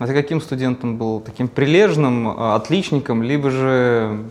А 0.00 0.06
ты 0.06 0.14
каким 0.14 0.40
студентом 0.40 0.96
был? 0.96 1.20
Таким 1.20 1.46
прилежным, 1.46 2.28
а, 2.28 2.56
отличником, 2.56 3.22
либо 3.22 3.50
же... 3.50 4.24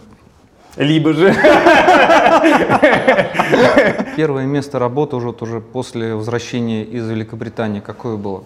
Либо 0.78 1.14
же. 1.14 1.32
Первое 4.16 4.46
место 4.46 4.80
работы 4.80 5.16
уже, 5.16 5.30
уже 5.30 5.62
после 5.62 6.16
возвращения 6.16 6.84
из 6.84 7.08
Великобритании 7.08 7.82
какое 7.82 8.18
было? 8.18 8.46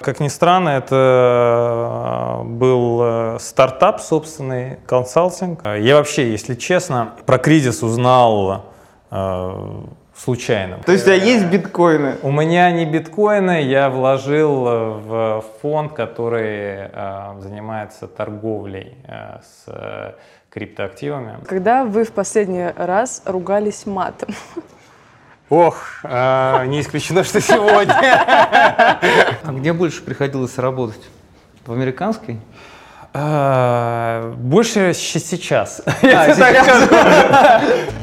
Как 0.00 0.18
ни 0.18 0.26
странно, 0.26 0.70
это 0.70 2.40
э, 2.42 2.44
был 2.44 3.00
э, 3.02 3.36
стартап 3.38 4.00
собственный, 4.00 4.78
консалтинг. 4.86 5.64
Я 5.64 5.96
вообще, 5.96 6.32
если 6.32 6.56
честно, 6.56 7.12
про 7.24 7.38
кризис 7.38 7.84
узнал 7.84 8.64
э, 10.14 10.18
случайно. 10.18 10.78
То 10.84 10.92
есть 10.92 11.04
у 11.04 11.06
тебя 11.06 11.16
есть 11.16 11.46
биткоины? 11.46 12.16
У 12.22 12.30
меня 12.30 12.70
не 12.70 12.84
биткоины, 12.84 13.62
я 13.62 13.90
вложил 13.90 14.64
в 14.64 15.44
фонд, 15.60 15.92
который 15.92 16.90
занимается 17.40 18.06
торговлей 18.06 18.96
с 19.06 20.14
криптоактивами. 20.50 21.38
Когда 21.46 21.84
вы 21.84 22.04
в 22.04 22.12
последний 22.12 22.66
раз 22.76 23.22
ругались 23.24 23.86
матом? 23.86 24.28
Ох, 25.50 25.84
э, 26.04 26.64
не 26.66 26.80
исключено, 26.80 27.22
что 27.22 27.40
сегодня. 27.40 27.94
А 27.94 29.52
где 29.52 29.72
больше 29.72 30.02
приходилось 30.02 30.56
работать? 30.58 31.02
В 31.66 31.72
американской? 31.72 32.40
А, 33.12 34.32
больше 34.36 34.92
сейчас. 34.94 35.82
А, 35.86 36.34
сейчас. 36.34 38.00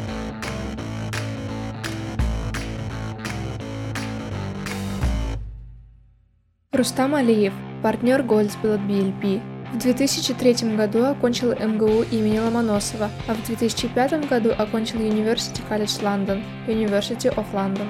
Рустам 6.81 7.13
Алиев, 7.13 7.53
партнер 7.83 8.21
Goldspilot 8.21 8.87
BLP, 8.87 9.39
в 9.71 9.77
2003 9.77 10.75
году 10.75 11.05
окончил 11.05 11.53
МГУ 11.53 12.05
имени 12.11 12.39
Ломоносова, 12.39 13.11
а 13.27 13.35
в 13.35 13.45
2005 13.45 14.27
году 14.27 14.49
окончил 14.57 14.97
University 14.97 15.61
College 15.69 16.01
London, 16.01 16.43
University 16.65 17.31
of 17.35 17.45
London. 17.53 17.87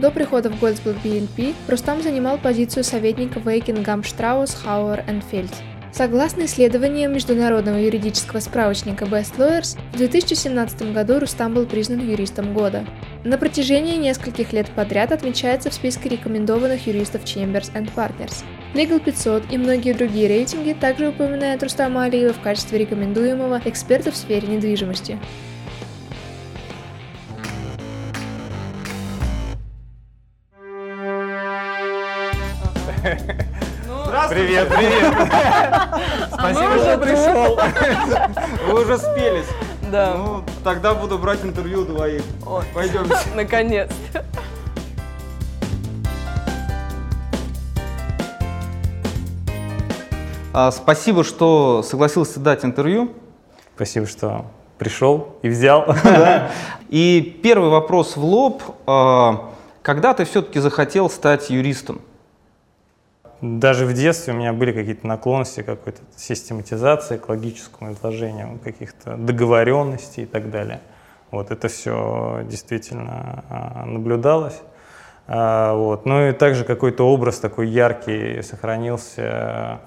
До 0.00 0.10
прихода 0.10 0.48
в 0.48 0.54
Goldsplit 0.54 0.96
BLP 1.04 1.54
Рустам 1.68 2.00
занимал 2.00 2.38
позицию 2.38 2.82
советника 2.82 3.40
Вейкингам 3.40 4.02
Штраус 4.02 4.54
Хауэр 4.54 5.04
Фельд. 5.30 5.52
Согласно 5.92 6.44
исследованиям 6.44 7.12
международного 7.12 7.76
юридического 7.76 8.38
справочника 8.38 9.04
Best 9.06 9.36
Lawyers, 9.38 9.76
в 9.92 9.96
2017 9.96 10.92
году 10.92 11.18
Рустам 11.18 11.52
был 11.52 11.66
признан 11.66 12.08
юристом 12.08 12.54
года. 12.54 12.86
На 13.24 13.36
протяжении 13.36 13.96
нескольких 13.96 14.52
лет 14.52 14.70
подряд 14.70 15.10
отмечается 15.10 15.68
в 15.68 15.74
списке 15.74 16.08
рекомендованных 16.08 16.86
юристов 16.86 17.24
Chambers 17.24 17.72
and 17.74 17.90
Partners. 17.94 18.44
Legal 18.72 19.00
500 19.00 19.52
и 19.52 19.58
многие 19.58 19.92
другие 19.92 20.28
рейтинги 20.28 20.74
также 20.74 21.08
упоминают 21.08 21.62
Рустама 21.62 22.04
Алиева 22.04 22.32
в 22.32 22.40
качестве 22.40 22.78
рекомендуемого 22.78 23.60
эксперта 23.64 24.12
в 24.12 24.16
сфере 24.16 24.46
недвижимости. 24.46 25.18
Привет, 34.30 34.68
привет. 34.68 35.12
Спасибо, 36.32 36.78
что 36.78 36.98
пришел. 36.98 37.58
Вы 38.72 38.82
уже 38.82 38.96
спелись. 38.96 39.46
Да. 39.90 40.14
Ну, 40.16 40.44
тогда 40.62 40.94
буду 40.94 41.18
брать 41.18 41.44
интервью 41.44 41.84
двоих. 41.84 42.22
Пойдемте. 42.72 43.16
Наконец-то. 43.34 44.24
А, 50.52 50.70
спасибо, 50.70 51.24
что 51.24 51.82
согласился 51.82 52.38
дать 52.38 52.64
интервью. 52.64 53.10
Спасибо, 53.74 54.06
что 54.06 54.44
пришел 54.78 55.40
и 55.42 55.48
взял. 55.48 55.92
И 56.88 57.40
первый 57.42 57.70
вопрос 57.70 58.16
в 58.16 58.24
лоб. 58.24 58.62
А, 58.86 59.50
когда 59.82 60.14
ты 60.14 60.24
все-таки 60.24 60.60
захотел 60.60 61.10
стать 61.10 61.50
юристом? 61.50 62.00
Даже 63.40 63.86
в 63.86 63.92
детстве 63.94 64.34
у 64.34 64.36
меня 64.36 64.52
были 64.52 64.72
какие-то 64.72 65.06
наклонности 65.06 65.62
какой-то 65.62 66.00
систематизации, 66.16 67.16
к 67.16 67.28
логическому 67.28 67.92
изложению 67.92 68.58
каких-то 68.62 69.16
договоренностей 69.16 70.24
и 70.24 70.26
так 70.26 70.50
далее. 70.50 70.80
Вот 71.30 71.50
это 71.50 71.68
все 71.68 72.44
действительно 72.44 73.44
а, 73.48 73.84
наблюдалось. 73.86 74.60
Вот. 75.28 76.06
Ну 76.06 76.28
и 76.28 76.32
также 76.32 76.64
какой-то 76.64 77.04
образ 77.08 77.38
такой 77.38 77.68
яркий 77.68 78.42
сохранился 78.42 79.80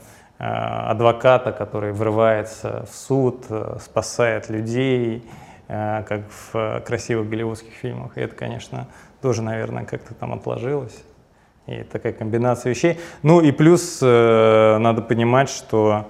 Э, 0.44 0.90
адвоката, 0.90 1.54
который 1.54 1.94
врывается 1.94 2.86
в 2.92 2.96
суд, 2.96 3.46
э, 3.50 3.78
спасает 3.82 4.50
людей, 4.50 5.24
как 5.66 6.24
в 6.30 6.82
красивых 6.86 7.30
голливудских 7.30 7.72
фильмах. 7.72 8.18
И 8.18 8.22
это, 8.22 8.36
конечно, 8.36 8.88
тоже, 9.22 9.42
наверное, 9.42 9.86
как-то 9.86 10.14
там 10.14 10.34
отложилось. 10.34 11.04
И 11.68 11.84
такая 11.84 12.14
комбинация 12.14 12.72
вещей. 12.72 13.00
Ну 13.22 13.42
и 13.42 13.52
плюс 13.52 14.02
надо 14.02 15.02
понимать, 15.02 15.50
что 15.50 16.08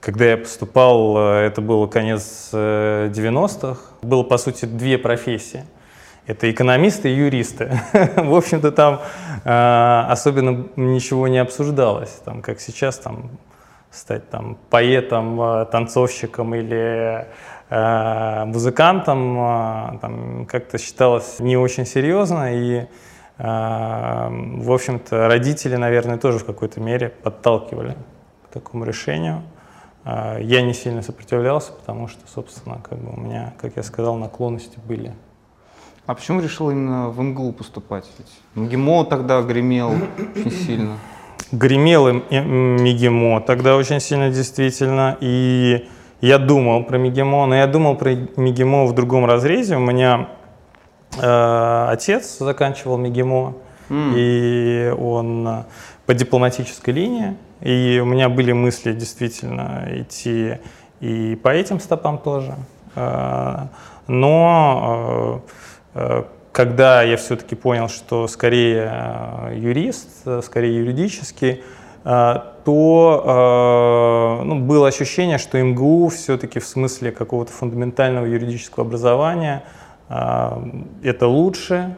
когда 0.00 0.26
я 0.26 0.36
поступал, 0.36 1.18
это 1.18 1.60
был 1.60 1.88
конец 1.88 2.50
90-х, 2.52 3.80
было, 4.02 4.22
по 4.22 4.38
сути, 4.38 4.64
две 4.64 4.98
профессии– 4.98 5.64
это 6.26 6.50
экономисты 6.50 7.08
и 7.08 7.14
юристы. 7.14 7.70
В 8.16 8.34
общем-то, 8.34 8.72
там 8.72 9.00
э, 9.44 10.06
особенно 10.08 10.66
ничего 10.74 11.28
не 11.28 11.38
обсуждалось, 11.38 12.20
там, 12.24 12.42
как 12.42 12.60
сейчас, 12.60 12.98
там, 12.98 13.30
стать 13.92 14.28
там, 14.28 14.58
поэтом, 14.70 15.40
э, 15.40 15.66
танцовщиком 15.66 16.54
или 16.56 17.26
э, 17.70 18.44
музыкантом, 18.44 19.38
э, 19.38 19.98
там, 20.00 20.46
как-то 20.46 20.78
считалось 20.78 21.38
не 21.38 21.56
очень 21.56 21.86
серьезно. 21.86 22.54
И, 22.56 22.74
э, 22.74 22.86
в 23.38 24.72
общем-то, 24.72 25.28
родители, 25.28 25.76
наверное, 25.76 26.16
тоже 26.16 26.38
в 26.38 26.44
какой-то 26.46 26.80
мере 26.80 27.10
подталкивали 27.10 27.96
к 28.44 28.52
такому 28.52 28.84
решению. 28.84 29.42
Э, 30.06 30.38
я 30.40 30.62
не 30.62 30.72
сильно 30.72 31.02
сопротивлялся, 31.02 31.72
потому 31.72 32.08
что, 32.08 32.20
собственно, 32.32 32.80
как 32.88 32.98
бы 32.98 33.12
у 33.12 33.20
меня, 33.20 33.52
как 33.60 33.76
я 33.76 33.82
сказал, 33.82 34.16
наклонности 34.16 34.78
были. 34.86 35.12
А 36.06 36.14
почему 36.14 36.40
решил 36.40 36.70
именно 36.70 37.10
в 37.10 37.20
МГУ 37.20 37.52
поступать? 37.52 38.06
Ведь 38.18 38.30
МГИМО 38.54 39.06
тогда 39.06 39.42
гремел 39.42 39.92
очень 40.36 40.50
сильно. 40.52 40.98
Гремел 41.50 42.12
МИГИМО 42.12 43.40
тогда 43.40 43.76
очень 43.76 43.98
сильно 43.98 44.30
действительно. 44.30 45.16
И 45.20 45.88
я 46.20 46.38
думал 46.38 46.84
про 46.84 46.98
МИГИМО, 46.98 47.46
но 47.46 47.56
я 47.56 47.66
думал 47.66 47.96
про 47.96 48.14
МИГИМО 48.14 48.86
в 48.86 48.94
другом 48.94 49.26
разрезе. 49.26 49.76
У 49.76 49.80
меня 49.80 50.28
отец 51.18 52.38
заканчивал 52.38 52.96
МИГИМО, 52.98 53.54
mm. 53.88 54.12
и 54.16 54.94
он 54.98 55.64
по 56.06 56.14
дипломатической 56.14 56.90
линии. 56.90 57.36
И 57.60 57.98
у 58.02 58.04
меня 58.04 58.28
были 58.28 58.52
мысли 58.52 58.92
действительно 58.92 59.86
идти 59.88 60.58
и 61.00 61.38
по 61.42 61.48
этим 61.48 61.80
стопам 61.80 62.18
тоже. 62.18 62.54
Э, 62.94 63.66
но 64.06 65.42
э, 65.44 65.50
Э, 65.96 66.24
когда 66.52 67.02
я 67.02 67.16
все-таки 67.16 67.54
понял, 67.54 67.88
что 67.88 68.28
скорее 68.28 68.90
э, 68.92 69.54
юрист, 69.56 70.08
э, 70.26 70.40
скорее 70.44 70.76
юридический, 70.78 71.62
то 72.64 73.24
ну, 74.44 74.60
было 74.60 74.86
ощущение, 74.86 75.38
что 75.38 75.60
МГУ 75.60 76.08
все-таки 76.10 76.60
в 76.60 76.64
смысле 76.64 77.10
какого-то 77.10 77.50
фундаментального 77.50 78.26
юридического 78.26 78.86
образования 78.86 79.64
это 80.08 81.26
лучше 81.26 81.96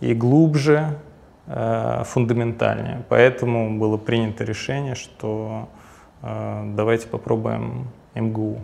и 0.00 0.14
глубже, 0.14 0.98
фундаментальнее. 1.46 3.04
Поэтому 3.08 3.78
было 3.78 3.96
принято 3.96 4.42
решение, 4.42 4.96
что 4.96 5.68
давайте 6.22 7.06
попробуем 7.06 7.86
МГУ. 8.16 8.58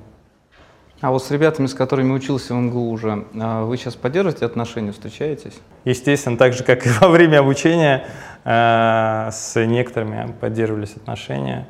А 1.02 1.10
вот 1.10 1.24
с 1.24 1.32
ребятами, 1.32 1.66
с 1.66 1.74
которыми 1.74 2.12
учился 2.12 2.54
в 2.54 2.56
МГУ 2.56 2.90
уже, 2.90 3.26
а, 3.34 3.64
вы 3.64 3.76
сейчас 3.76 3.96
поддерживаете 3.96 4.46
отношения, 4.46 4.92
встречаетесь? 4.92 5.58
Естественно, 5.84 6.36
так 6.36 6.52
же, 6.52 6.62
как 6.62 6.86
и 6.86 6.90
во 7.00 7.08
время 7.08 7.40
обучения, 7.40 8.06
с 8.44 9.52
некоторыми 9.56 10.32
поддерживались 10.40 10.94
отношения. 10.96 11.66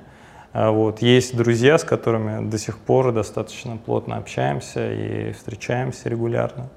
Вот. 0.52 1.00
Есть 1.00 1.34
друзья, 1.34 1.78
с 1.78 1.84
которыми 1.84 2.48
до 2.48 2.58
сих 2.58 2.78
пор 2.78 3.12
достаточно 3.12 3.78
плотно 3.78 4.16
общаемся 4.16 4.92
и 4.92 5.32
встречаемся 5.32 6.10
регулярно. 6.10 6.68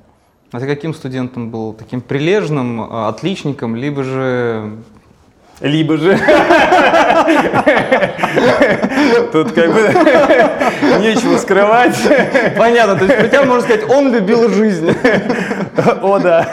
А 0.56 0.60
ты 0.62 0.68
каким 0.68 0.94
студентом 0.94 1.50
был? 1.50 1.74
Таким 1.74 2.00
прилежным, 2.00 2.82
отличником, 2.94 3.76
либо 3.76 4.06
же 4.06 4.78
либо 5.60 5.98
же 5.98 6.18
тут 9.34 9.52
как 9.52 9.74
бы 9.74 9.82
нечего 11.02 11.38
скрывать. 11.40 11.98
Понятно, 12.58 12.96
то 12.96 13.04
есть 13.04 13.32
тебя 13.32 13.44
можно 13.44 13.64
сказать, 13.64 13.90
он 13.90 14.14
любил 14.14 14.48
жизнь. 14.48 14.96
О, 16.02 16.20
да. 16.20 16.48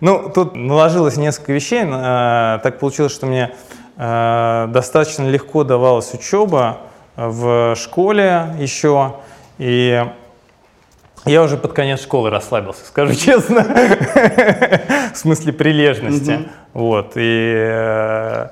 Ну, 0.00 0.30
тут 0.34 0.54
наложилось 0.54 1.16
несколько 1.16 1.54
вещей. 1.54 1.82
Так 1.82 2.78
получилось, 2.78 3.12
что 3.12 3.24
мне 3.24 3.54
э, 3.96 4.66
достаточно 4.68 5.26
легко 5.26 5.64
давалась 5.64 6.12
учеба 6.12 6.80
в 7.16 7.74
школе 7.74 8.54
еще, 8.58 9.14
и 9.56 10.04
я 11.26 11.42
уже 11.42 11.56
под 11.56 11.72
конец 11.72 12.02
школы 12.02 12.30
расслабился, 12.30 12.84
скажу 12.86 13.14
честно, 13.18 13.62
в 15.12 15.16
смысле 15.16 15.52
прилежности. 15.52 16.48
Вот, 16.72 17.12
и, 17.16 17.52
э, 17.56 18.48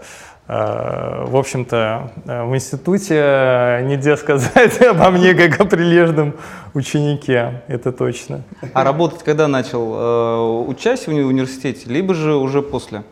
э, 0.48 1.24
в 1.26 1.36
общем-то, 1.36 2.12
э, 2.24 2.44
в 2.44 2.54
институте 2.54 3.80
нельзя 3.84 4.16
сказать 4.16 4.80
обо 4.86 5.10
мне 5.10 5.34
как 5.34 5.60
о 5.60 5.64
прилежном 5.64 6.34
ученике, 6.72 7.62
это 7.68 7.92
точно. 7.92 8.42
А 8.72 8.84
работать 8.84 9.22
когда 9.22 9.48
начал? 9.48 10.68
Учась 10.68 11.06
в 11.06 11.10
университете, 11.10 11.90
либо 11.90 12.14
же 12.14 12.34
уже 12.34 12.62
после? 12.62 13.02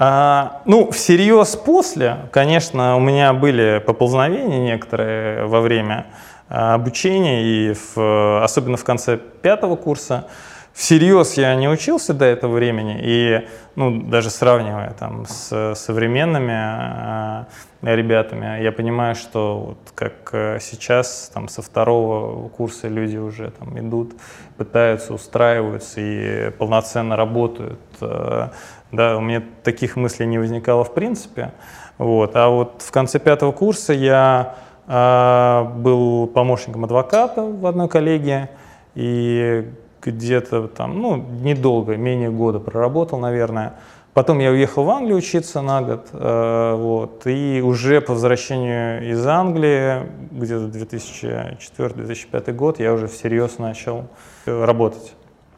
А, 0.00 0.62
ну, 0.64 0.92
всерьез 0.92 1.56
после, 1.56 2.28
конечно, 2.30 2.96
у 2.96 3.00
меня 3.00 3.32
были 3.32 3.82
поползновения 3.84 4.60
некоторые 4.60 5.46
во 5.46 5.60
время 5.60 6.06
обучения, 6.48 7.42
и 7.44 7.74
в, 7.74 8.42
особенно 8.42 8.76
в 8.76 8.84
конце 8.84 9.16
пятого 9.16 9.76
курса. 9.76 10.28
Всерьез 10.72 11.34
я 11.34 11.56
не 11.56 11.68
учился 11.68 12.14
до 12.14 12.24
этого 12.24 12.52
времени, 12.52 13.00
и 13.02 13.48
ну, 13.74 14.00
даже 14.02 14.30
сравнивая 14.30 14.94
там, 14.96 15.26
с 15.26 15.74
современными 15.74 16.54
а, 16.54 17.46
ребятами, 17.82 18.62
я 18.62 18.70
понимаю, 18.70 19.16
что 19.16 19.58
вот 19.58 19.78
как 19.96 20.30
э, 20.32 20.58
сейчас 20.60 21.32
там, 21.34 21.48
со 21.48 21.62
второго 21.62 22.48
курса 22.48 22.86
люди 22.86 23.16
уже 23.16 23.50
там, 23.50 23.76
идут, 23.76 24.12
пытаются, 24.56 25.14
устраиваются 25.14 26.00
и 26.00 26.50
полноценно 26.50 27.16
работают 27.16 27.80
э, 28.00 28.48
да, 28.92 29.16
у 29.16 29.20
меня 29.20 29.42
таких 29.62 29.96
мыслей 29.96 30.26
не 30.26 30.38
возникало 30.38 30.84
в 30.84 30.94
принципе. 30.94 31.52
Вот. 31.98 32.36
А 32.36 32.48
вот 32.48 32.82
в 32.82 32.90
конце 32.90 33.18
пятого 33.18 33.52
курса 33.52 33.92
я 33.92 34.54
э, 34.54 34.67
был 34.88 36.26
помощником 36.28 36.84
адвоката 36.84 37.42
в 37.42 37.66
одной 37.66 37.88
коллегии 37.88 38.48
и 38.94 39.70
где-то 40.02 40.68
там, 40.68 41.00
ну, 41.00 41.16
недолго, 41.16 41.96
менее 41.96 42.30
года 42.30 42.58
проработал, 42.58 43.18
наверное. 43.18 43.74
Потом 44.14 44.38
я 44.40 44.50
уехал 44.50 44.84
в 44.84 44.90
Англию 44.90 45.18
учиться 45.18 45.60
на 45.60 45.80
год, 45.82 46.08
э, 46.12 46.74
вот, 46.76 47.26
и 47.26 47.62
уже 47.64 48.00
по 48.00 48.14
возвращению 48.14 49.12
из 49.12 49.24
Англии, 49.24 50.08
где-то 50.32 50.66
2004-2005 50.76 52.52
год, 52.52 52.80
я 52.80 52.94
уже 52.94 53.06
всерьез 53.06 53.58
начал 53.58 54.06
работать. 54.44 55.14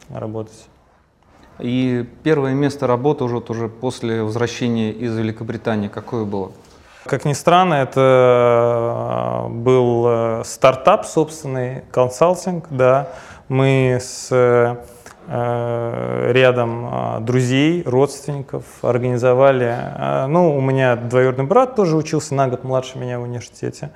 работать. 0.09 0.67
И 1.57 2.05
первое 2.23 2.53
место 2.53 2.85
работы 2.85 3.23
уже, 3.23 3.37
уже 3.37 3.67
после 3.67 4.21
возвращения 4.21 4.91
из 4.91 5.17
Великобритании 5.17 5.87
какое 5.87 6.25
было? 6.25 6.51
Как 7.05 7.25
ни 7.25 7.33
странно, 7.33 7.73
это 7.75 9.47
э, 9.47 9.49
был 9.49 10.05
э, 10.07 10.43
стартап 10.45 11.05
собственный, 11.05 11.81
консалтинг, 11.91 12.67
да. 12.69 13.09
Мы 13.49 13.97
с 13.99 14.27
э, 14.29 14.75
рядом 16.31 17.23
друзей, 17.25 17.83
родственников 17.83 18.65
организовали. 18.81 20.27
Ну, 20.27 20.57
у 20.57 20.61
меня 20.61 20.95
двоюродный 20.95 21.45
брат 21.45 21.75
тоже 21.75 21.95
учился 21.95 22.33
на 22.35 22.47
год 22.47 22.63
младше 22.63 22.97
меня 22.97 23.19
в 23.19 23.23
университете 23.23 23.91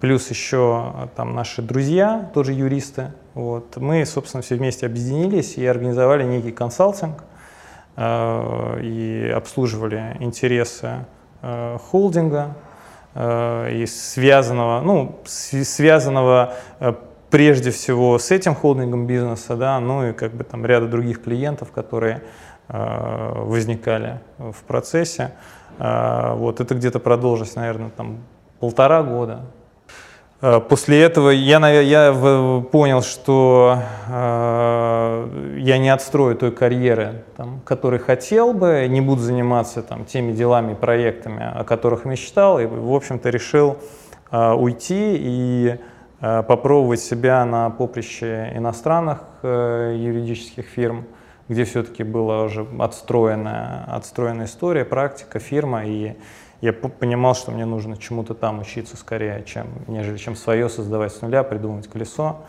плюс 0.00 0.28
еще 0.30 1.08
там 1.16 1.34
наши 1.34 1.62
друзья, 1.62 2.30
тоже 2.34 2.52
юристы. 2.52 3.12
Вот. 3.34 3.76
Мы, 3.76 4.04
собственно, 4.04 4.42
все 4.42 4.56
вместе 4.56 4.86
объединились 4.86 5.56
и 5.56 5.66
организовали 5.66 6.24
некий 6.24 6.50
консалтинг 6.50 7.22
и 7.96 9.32
обслуживали 9.34 10.16
интересы 10.20 11.06
холдинга 11.90 12.54
э, 13.14 13.72
и 13.72 13.86
связанного, 13.86 14.80
ну, 14.80 15.18
связанного 15.24 16.54
э, 16.80 16.94
прежде 17.30 17.70
всего 17.70 18.18
с 18.18 18.30
этим 18.30 18.54
холдингом 18.54 19.06
бизнеса, 19.06 19.56
да, 19.56 19.80
ну 19.80 20.08
и 20.08 20.12
как 20.12 20.32
бы 20.32 20.44
там 20.44 20.64
ряда 20.64 20.86
других 20.86 21.22
клиентов, 21.22 21.72
которые 21.72 22.22
э, 22.68 23.32
возникали 23.36 24.20
в 24.38 24.62
процессе. 24.66 25.32
Э, 25.78 26.34
вот 26.34 26.60
это 26.60 26.74
где-то 26.74 26.98
продолжилось, 26.98 27.54
наверное, 27.54 27.90
там 27.90 28.18
полтора 28.60 29.02
года, 29.02 29.42
Э, 29.42 29.53
после 30.68 31.00
этого 31.00 31.30
я, 31.30 31.66
я 31.80 32.12
понял, 32.70 33.02
что 33.02 33.78
э, 34.08 35.54
я 35.58 35.78
не 35.78 35.88
отстрою 35.88 36.36
той 36.36 36.52
карьеры, 36.52 37.24
там, 37.36 37.60
которой 37.64 37.98
хотел 37.98 38.52
бы, 38.52 38.86
не 38.88 39.00
буду 39.00 39.22
заниматься 39.22 39.82
там, 39.82 40.04
теми 40.04 40.32
делами, 40.32 40.74
проектами, 40.74 41.50
о 41.54 41.64
которых 41.64 42.04
мечтал, 42.04 42.60
и, 42.60 42.66
в 42.66 42.92
общем-то, 42.92 43.30
решил 43.30 43.78
э, 44.30 44.52
уйти 44.52 45.16
и 45.18 45.76
э, 46.20 46.42
попробовать 46.42 47.00
себя 47.00 47.42
на 47.46 47.70
поприще 47.70 48.52
иностранных 48.54 49.20
э, 49.42 49.96
юридических 49.98 50.66
фирм, 50.66 51.06
где 51.48 51.64
все-таки 51.64 52.02
была 52.02 52.42
уже 52.42 52.66
отстроенная, 52.78 53.84
отстроенная 53.86 54.44
история, 54.44 54.84
практика, 54.84 55.38
фирма, 55.38 55.86
и 55.86 56.16
я 56.60 56.72
понимал, 56.72 57.34
что 57.34 57.50
мне 57.50 57.64
нужно 57.64 57.96
чему-то 57.96 58.34
там 58.34 58.60
учиться 58.60 58.96
скорее, 58.96 59.44
чем, 59.46 59.66
нежели 59.86 60.16
чем 60.16 60.36
свое 60.36 60.68
создавать 60.68 61.12
с 61.12 61.20
нуля, 61.20 61.42
придумывать 61.42 61.88
колесо. 61.88 62.42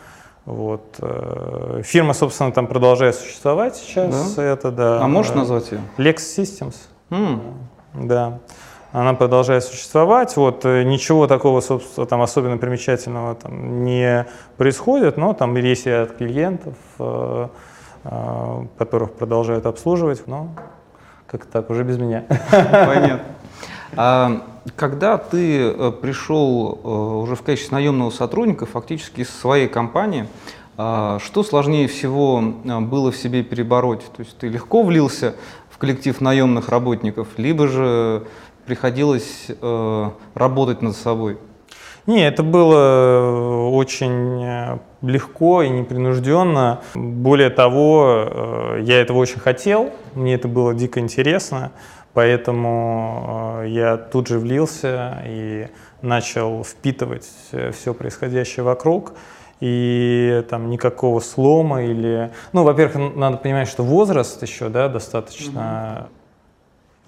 Вот. 0.46 0.96
Э, 1.00 1.82
фирма, 1.84 2.14
собственно, 2.14 2.52
там 2.52 2.68
продолжает 2.68 3.16
существовать 3.16 3.76
сейчас. 3.76 4.34
Да? 4.34 4.42
Это, 4.42 4.70
да. 4.70 5.02
А 5.02 5.08
можешь 5.08 5.34
назвать 5.34 5.72
ее? 5.72 5.80
Lex 5.98 6.16
Systems. 6.16 6.76
Mm. 7.10 7.40
Да. 7.94 8.38
Она 8.92 9.14
продолжает 9.14 9.64
существовать. 9.64 10.36
Вот. 10.36 10.64
Э, 10.64 10.84
ничего 10.84 11.26
такого, 11.26 11.60
собственно, 11.60 12.06
там 12.06 12.22
особенно 12.22 12.58
примечательного 12.58 13.34
там 13.34 13.84
не 13.84 14.24
происходит, 14.56 15.16
но 15.16 15.34
там 15.34 15.56
есть 15.56 15.84
ряд 15.86 16.16
клиентов, 16.16 16.76
э, 17.00 17.48
которых 18.78 19.14
продолжают 19.14 19.66
обслуживать, 19.66 20.28
но 20.28 20.50
как 21.26 21.44
так, 21.46 21.70
уже 21.70 21.82
без 21.82 21.98
меня. 21.98 22.24
Понятно. 22.50 23.24
А 23.94 24.42
когда 24.74 25.18
ты 25.18 25.60
э, 25.60 25.92
пришел 25.92 26.80
э, 26.82 26.88
уже 27.22 27.36
в 27.36 27.42
качестве 27.42 27.76
наемного 27.76 28.10
сотрудника, 28.10 28.66
фактически 28.66 29.20
из 29.20 29.30
своей 29.30 29.68
компании, 29.68 30.26
а, 30.78 31.18
что 31.20 31.42
сложнее 31.42 31.88
всего 31.88 32.42
э, 32.64 32.80
было 32.80 33.12
в 33.12 33.16
себе 33.16 33.42
перебороть? 33.42 34.04
То 34.16 34.22
есть 34.22 34.36
ты 34.38 34.48
легко 34.48 34.82
влился 34.82 35.36
в 35.70 35.78
коллектив 35.78 36.20
наемных 36.20 36.68
работников, 36.68 37.28
либо 37.36 37.68
же 37.68 38.24
приходилось 38.66 39.48
работать 40.34 40.82
над 40.82 40.96
собой? 40.96 41.38
Не, 42.06 42.26
это 42.26 42.42
было 42.42 43.68
очень 43.70 44.80
легко 45.02 45.62
и 45.62 45.68
непринужденно. 45.68 46.80
Более 46.94 47.50
того, 47.50 48.74
я 48.80 49.00
этого 49.00 49.18
очень 49.18 49.38
хотел, 49.38 49.90
мне 50.14 50.34
это 50.34 50.48
было 50.48 50.74
дико 50.74 50.98
интересно. 50.98 51.70
Поэтому 52.16 53.58
э, 53.60 53.68
я 53.68 53.98
тут 53.98 54.28
же 54.28 54.38
влился 54.38 55.22
и 55.26 55.68
начал 56.00 56.64
впитывать 56.64 57.28
все 57.50 57.92
происходящее 57.92 58.64
вокруг. 58.64 59.12
И 59.60 60.42
там 60.48 60.70
никакого 60.70 61.20
слома 61.20 61.84
или... 61.84 62.30
Ну, 62.54 62.64
во-первых, 62.64 63.16
надо 63.16 63.36
понимать, 63.36 63.68
что 63.68 63.82
возраст 63.82 64.40
еще 64.42 64.70
да, 64.70 64.88
достаточно. 64.88 66.08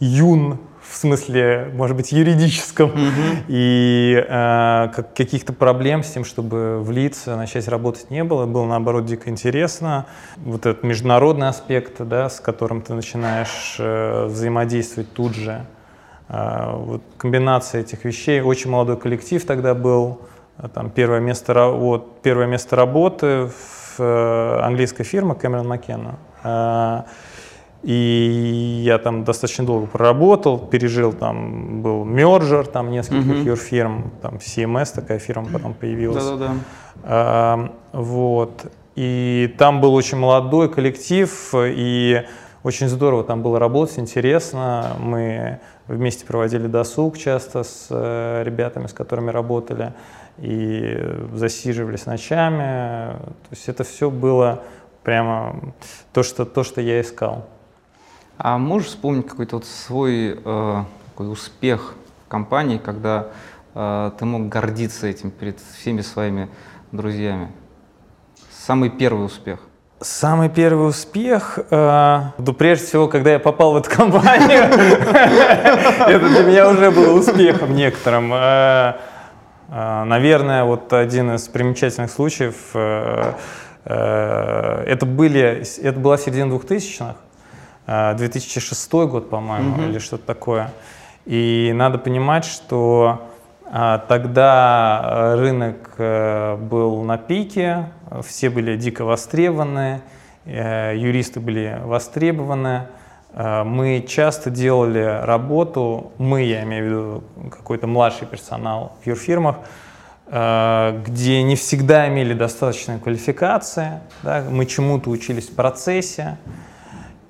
Юн 0.00 0.58
в 0.88 0.96
смысле, 0.96 1.70
может 1.74 1.96
быть, 1.96 2.12
юридическом, 2.12 2.90
mm-hmm. 2.90 3.44
и 3.48 4.24
э, 4.26 4.88
как, 4.94 5.14
каких-то 5.14 5.52
проблем 5.52 6.02
с 6.02 6.10
тем, 6.10 6.24
чтобы 6.24 6.82
влиться, 6.82 7.36
начать 7.36 7.68
работать 7.68 8.10
не 8.10 8.24
было. 8.24 8.46
Было, 8.46 8.64
наоборот, 8.64 9.04
дико 9.04 9.28
интересно. 9.28 10.06
Вот 10.36 10.64
этот 10.64 10.84
международный 10.84 11.48
аспект, 11.48 12.00
да, 12.00 12.30
с 12.30 12.40
которым 12.40 12.80
ты 12.80 12.94
начинаешь 12.94 13.76
э, 13.78 14.26
взаимодействовать 14.26 15.12
тут 15.12 15.34
же. 15.34 15.66
Э, 16.28 16.72
вот 16.74 17.02
комбинация 17.18 17.82
этих 17.82 18.04
вещей. 18.04 18.40
Очень 18.40 18.70
молодой 18.70 18.96
коллектив 18.96 19.44
тогда 19.44 19.74
был. 19.74 20.22
Там 20.74 20.90
первое 20.90 21.20
место, 21.20 21.68
вот, 21.68 22.22
первое 22.22 22.46
место 22.46 22.76
работы 22.76 23.48
в 23.48 24.00
э, 24.00 24.60
английской 24.62 25.04
фирме 25.04 25.32
Cameron 25.32 25.66
McKenna. 25.66 26.14
Э, 26.42 27.02
и 27.88 28.82
я 28.84 28.98
там 28.98 29.24
достаточно 29.24 29.64
долго 29.64 29.86
проработал, 29.86 30.58
пережил, 30.58 31.14
там 31.14 31.80
был 31.80 32.04
мержер 32.04 32.66
там 32.66 32.90
нескольких 32.90 33.36
mm-hmm. 33.36 33.44
юрфирм, 33.44 34.12
там 34.20 34.34
CMS 34.34 34.94
такая 34.94 35.18
фирма 35.18 35.48
потом 35.50 35.72
появилась. 35.72 36.22
Да-да-да. 36.22 36.54
А, 37.04 37.72
вот. 37.94 38.70
И 38.94 39.54
там 39.56 39.80
был 39.80 39.94
очень 39.94 40.18
молодой 40.18 40.70
коллектив, 40.70 41.54
и 41.54 42.26
очень 42.62 42.88
здорово 42.88 43.24
там 43.24 43.42
было 43.42 43.58
работать, 43.58 43.98
интересно. 43.98 44.94
Мы 44.98 45.58
вместе 45.86 46.26
проводили 46.26 46.66
досуг 46.66 47.16
часто 47.16 47.62
с 47.62 47.86
э, 47.88 48.42
ребятами, 48.44 48.86
с 48.86 48.92
которыми 48.92 49.30
работали, 49.30 49.94
и 50.36 50.94
засиживались 51.32 52.04
ночами. 52.04 53.14
То 53.14 53.52
есть 53.52 53.66
это 53.66 53.82
все 53.82 54.10
было 54.10 54.62
прямо 55.04 55.72
то, 56.12 56.22
что, 56.22 56.44
то, 56.44 56.62
что 56.64 56.82
я 56.82 57.00
искал. 57.00 57.46
А 58.40 58.56
можешь 58.56 58.90
вспомнить 58.90 59.26
какой-то 59.26 59.56
вот 59.56 59.64
свой 59.66 60.38
э, 60.44 60.84
такой 61.10 61.32
успех 61.32 61.94
компании, 62.28 62.78
когда 62.78 63.26
э, 63.74 64.12
ты 64.16 64.24
мог 64.24 64.48
гордиться 64.48 65.08
этим 65.08 65.32
перед 65.32 65.58
всеми 65.58 66.02
своими 66.02 66.48
друзьями? 66.92 67.50
Самый 68.52 68.90
первый 68.90 69.26
успех. 69.26 69.58
Самый 70.00 70.48
первый 70.50 70.88
успех, 70.88 71.58
э, 71.68 72.20
ну, 72.38 72.52
прежде 72.52 72.86
всего, 72.86 73.08
когда 73.08 73.32
я 73.32 73.40
попал 73.40 73.72
в 73.72 73.78
эту 73.78 73.90
компанию, 73.90 74.62
это 74.70 76.28
для 76.28 76.44
меня 76.44 76.68
уже 76.68 76.92
было 76.92 77.18
успехом 77.18 77.74
некоторым. 77.74 78.32
Э, 78.32 78.98
э, 79.68 80.04
наверное, 80.04 80.62
вот 80.62 80.92
один 80.92 81.34
из 81.34 81.48
примечательных 81.48 82.12
случаев, 82.12 82.54
э, 82.74 83.32
это, 83.84 85.06
были, 85.06 85.64
это 85.82 85.98
была 85.98 86.18
середина 86.18 86.52
2000-х, 86.52 87.16
2006 87.88 88.92
год, 88.92 89.30
по-моему, 89.30 89.88
или 89.88 89.98
что-то 89.98 90.26
такое. 90.26 90.70
И 91.24 91.72
надо 91.74 91.98
понимать, 91.98 92.44
что 92.44 93.28
тогда 93.70 95.34
рынок 95.36 95.94
был 95.98 97.02
на 97.02 97.18
пике, 97.18 97.86
все 98.22 98.50
были 98.50 98.76
дико 98.76 99.04
востребованы, 99.04 100.00
э, 100.44 100.94
юристы 100.96 101.40
были 101.40 101.80
востребованы. 101.84 102.88
Э, 103.32 103.64
мы 103.64 104.04
часто 104.08 104.50
делали 104.50 105.20
работу, 105.22 106.12
мы, 106.18 106.42
я 106.42 106.62
имею 106.64 106.84
в 106.84 106.86
виду 106.86 107.24
какой-то 107.50 107.86
младший 107.86 108.26
персонал 108.26 108.96
в 109.02 109.06
юрфирмах, 109.06 109.56
э, 110.26 111.02
где 111.06 111.42
не 111.42 111.56
всегда 111.56 112.08
имели 112.08 112.34
достаточной 112.34 112.98
квалификации, 112.98 114.00
да, 114.22 114.44
мы 114.48 114.66
чему-то 114.66 115.10
учились 115.10 115.48
в 115.48 115.54
процессе. 115.54 116.38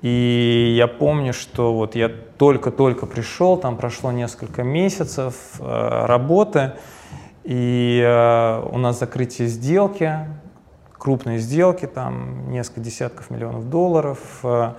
И 0.01 0.75
я 0.77 0.87
помню, 0.87 1.33
что 1.33 1.73
вот 1.73 1.95
я 1.95 2.09
только-только 2.09 3.05
пришел, 3.05 3.57
там 3.57 3.77
прошло 3.77 4.11
несколько 4.11 4.63
месяцев 4.63 5.35
работы, 5.59 6.73
и 7.43 8.01
у 8.71 8.77
нас 8.77 8.99
закрытие 8.99 9.47
сделки, 9.47 10.13
крупные 10.99 11.39
сделки, 11.39 11.87
там 11.87 12.51
несколько 12.51 12.81
десятков 12.81 13.31
миллионов 13.31 13.69
долларов. 13.69 14.19
Э, 14.43 14.73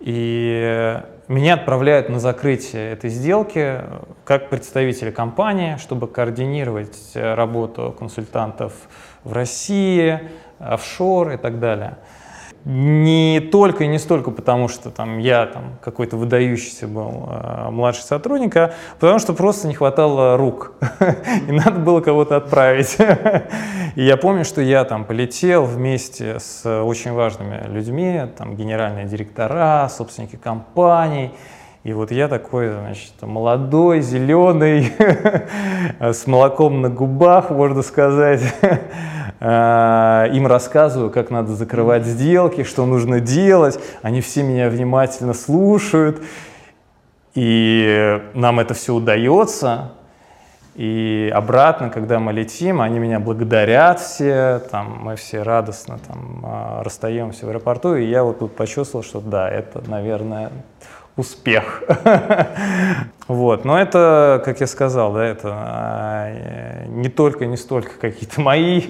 и 0.00 1.02
меня 1.26 1.54
отправляют 1.54 2.08
на 2.08 2.20
закрытие 2.20 2.92
этой 2.92 3.10
сделки 3.10 3.82
как 4.24 4.48
представителя 4.48 5.10
компании, 5.10 5.76
чтобы 5.76 6.06
координировать 6.06 7.10
работу 7.14 7.94
консультантов 7.98 8.72
в 9.24 9.32
России, 9.32 10.20
офшор 10.60 11.32
и 11.32 11.36
так 11.36 11.58
далее 11.58 11.98
не 12.68 13.40
только 13.40 13.84
и 13.84 13.86
не 13.86 13.98
столько 13.98 14.30
потому, 14.30 14.68
что 14.68 14.90
там 14.90 15.16
я 15.16 15.46
там 15.46 15.78
какой-то 15.80 16.18
выдающийся 16.18 16.86
был 16.86 17.26
э, 17.30 17.70
младший 17.70 18.02
сотрудник, 18.02 18.54
а 18.58 18.74
потому 19.00 19.18
что 19.18 19.32
просто 19.32 19.68
не 19.68 19.74
хватало 19.74 20.36
рук, 20.36 20.74
и 21.48 21.50
надо 21.50 21.80
было 21.80 22.02
кого-то 22.02 22.36
отправить. 22.36 22.98
и 23.94 24.04
я 24.04 24.18
помню, 24.18 24.44
что 24.44 24.60
я 24.60 24.84
там 24.84 25.06
полетел 25.06 25.64
вместе 25.64 26.40
с 26.40 26.82
очень 26.82 27.12
важными 27.12 27.66
людьми, 27.68 28.20
там 28.36 28.54
генеральные 28.54 29.06
директора, 29.06 29.88
собственники 29.88 30.36
компаний, 30.36 31.32
и 31.84 31.94
вот 31.94 32.10
я 32.10 32.28
такой, 32.28 32.68
значит, 32.68 33.14
молодой, 33.22 34.02
зеленый, 34.02 34.92
с 36.00 36.26
молоком 36.26 36.82
на 36.82 36.90
губах, 36.90 37.48
можно 37.48 37.80
сказать, 37.80 38.42
им 39.40 40.46
рассказываю, 40.46 41.10
как 41.10 41.30
надо 41.30 41.54
закрывать 41.54 42.04
сделки, 42.04 42.64
что 42.64 42.86
нужно 42.86 43.20
делать. 43.20 43.78
Они 44.02 44.20
все 44.20 44.42
меня 44.42 44.68
внимательно 44.68 45.32
слушают. 45.32 46.22
И 47.34 48.20
нам 48.34 48.58
это 48.58 48.74
все 48.74 48.94
удается. 48.94 49.92
И 50.78 51.28
обратно, 51.34 51.90
когда 51.90 52.20
мы 52.20 52.32
летим, 52.32 52.80
они 52.80 53.00
меня 53.00 53.18
благодарят 53.18 53.98
все, 53.98 54.62
там, 54.70 54.98
мы 55.02 55.16
все 55.16 55.42
радостно 55.42 55.98
там, 56.06 56.40
а, 56.44 56.82
расстаемся 56.84 57.46
в 57.46 57.48
аэропорту. 57.48 57.96
И 57.96 58.04
я 58.04 58.22
вот 58.22 58.38
тут 58.38 58.54
почувствовал, 58.54 59.04
что 59.04 59.20
да, 59.20 59.50
это, 59.50 59.82
наверное, 59.90 60.52
успех. 61.18 61.82
вот. 63.28 63.64
Но 63.64 63.78
это, 63.78 64.40
как 64.44 64.60
я 64.60 64.66
сказал, 64.66 65.12
да, 65.12 65.24
это 65.24 65.48
а, 65.52 66.86
не 66.86 67.08
только, 67.08 67.46
не 67.46 67.56
столько 67.56 67.98
какие-то 68.00 68.40
мои 68.40 68.82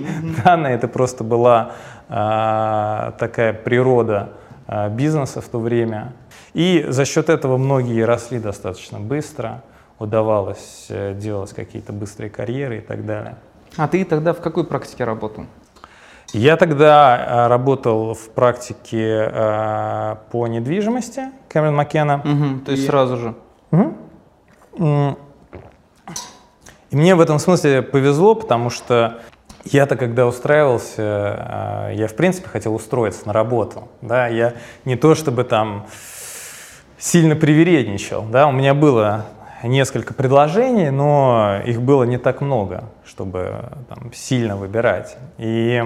данные, 0.44 0.74
это 0.74 0.88
просто 0.88 1.24
была 1.24 1.72
а, 2.08 3.12
такая 3.18 3.52
природа 3.54 4.34
а, 4.66 4.88
бизнеса 4.90 5.40
в 5.40 5.48
то 5.48 5.58
время. 5.58 6.12
И 6.52 6.84
за 6.88 7.04
счет 7.04 7.30
этого 7.30 7.56
многие 7.56 8.02
росли 8.02 8.38
достаточно 8.38 9.00
быстро, 9.00 9.62
удавалось 9.98 10.86
э, 10.88 11.14
делать 11.14 11.52
какие-то 11.52 11.92
быстрые 11.92 12.30
карьеры 12.30 12.78
и 12.78 12.80
так 12.80 13.04
далее. 13.04 13.36
А 13.76 13.88
ты 13.88 14.04
тогда 14.04 14.32
в 14.32 14.40
какой 14.40 14.64
практике 14.64 15.04
работал? 15.04 15.46
Я 16.32 16.56
тогда 16.56 17.16
э, 17.16 17.46
работал 17.48 18.12
в 18.12 18.28
практике 18.30 19.30
э, 19.32 20.16
по 20.30 20.46
недвижимости 20.46 21.30
Кэмерон 21.48 21.76
Маккена. 21.76 22.16
Угу, 22.16 22.64
то 22.66 22.72
есть 22.72 22.84
и... 22.84 22.86
сразу 22.86 23.16
же. 23.16 23.34
Угу. 23.70 25.16
И 26.90 26.96
мне 26.96 27.14
в 27.14 27.20
этом 27.20 27.38
смысле 27.38 27.82
повезло, 27.82 28.34
потому 28.34 28.68
что 28.68 29.20
я-то, 29.64 29.96
когда 29.96 30.26
устраивался, 30.26 31.90
э, 31.90 31.94
я, 31.94 32.08
в 32.08 32.14
принципе, 32.14 32.48
хотел 32.48 32.74
устроиться 32.74 33.26
на 33.26 33.32
работу. 33.32 33.88
Да? 34.02 34.26
Я 34.26 34.54
не 34.84 34.96
то 34.96 35.14
чтобы 35.14 35.44
там 35.44 35.86
сильно 36.98 37.36
привередничал. 37.36 38.24
Да? 38.24 38.48
У 38.48 38.52
меня 38.52 38.74
было 38.74 39.26
несколько 39.62 40.12
предложений, 40.12 40.90
но 40.90 41.60
их 41.64 41.80
было 41.80 42.04
не 42.04 42.18
так 42.18 42.40
много, 42.42 42.84
чтобы 43.04 43.70
там, 43.88 44.12
сильно 44.12 44.56
выбирать. 44.56 45.16
И 45.38 45.82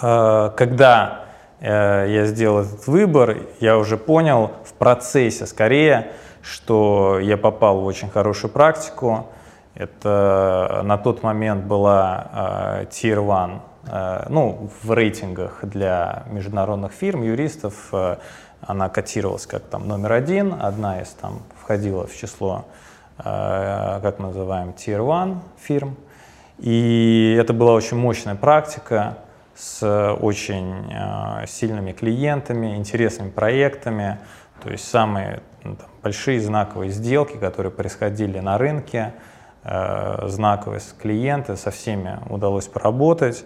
когда 0.00 1.24
э, 1.60 2.06
я 2.08 2.24
сделал 2.26 2.60
этот 2.60 2.86
выбор, 2.86 3.36
я 3.60 3.78
уже 3.78 3.96
понял 3.96 4.50
в 4.64 4.72
процессе 4.74 5.46
скорее, 5.46 6.12
что 6.42 7.18
я 7.20 7.36
попал 7.36 7.80
в 7.80 7.84
очень 7.84 8.10
хорошую 8.10 8.50
практику. 8.50 9.26
Это 9.74 10.82
на 10.84 10.98
тот 10.98 11.22
момент 11.22 11.64
была 11.64 12.82
э, 12.82 12.86
Tier 12.90 13.18
One, 13.18 13.60
ну, 14.28 14.70
в 14.82 14.92
рейтингах 14.92 15.58
для 15.62 16.22
международных 16.28 16.92
фирм, 16.92 17.22
юристов. 17.22 17.92
Она 18.60 18.88
котировалась 18.88 19.46
как 19.46 19.62
там 19.62 19.88
номер 19.88 20.12
один, 20.12 20.54
одна 20.60 21.00
из 21.00 21.08
там 21.08 21.42
входила 21.60 22.06
в 22.06 22.14
число, 22.16 22.64
как 23.16 24.20
мы 24.20 24.28
называем, 24.28 24.68
Tier 24.68 25.00
One 25.00 25.38
фирм. 25.60 25.96
И 26.58 27.36
это 27.40 27.52
была 27.52 27.72
очень 27.72 27.96
мощная 27.96 28.36
практика 28.36 29.18
с 29.54 30.14
очень 30.20 30.90
э, 30.92 31.46
сильными 31.46 31.92
клиентами, 31.92 32.76
интересными 32.76 33.30
проектами, 33.30 34.18
то 34.62 34.70
есть 34.70 34.88
самые 34.88 35.42
там, 35.62 35.76
большие 36.02 36.40
знаковые 36.40 36.90
сделки, 36.90 37.36
которые 37.36 37.72
происходили 37.72 38.38
на 38.38 38.58
рынке, 38.58 39.12
э, 39.64 40.28
знаковые 40.28 40.80
клиенты, 41.00 41.56
со 41.56 41.70
всеми 41.70 42.18
удалось 42.28 42.66
поработать. 42.66 43.44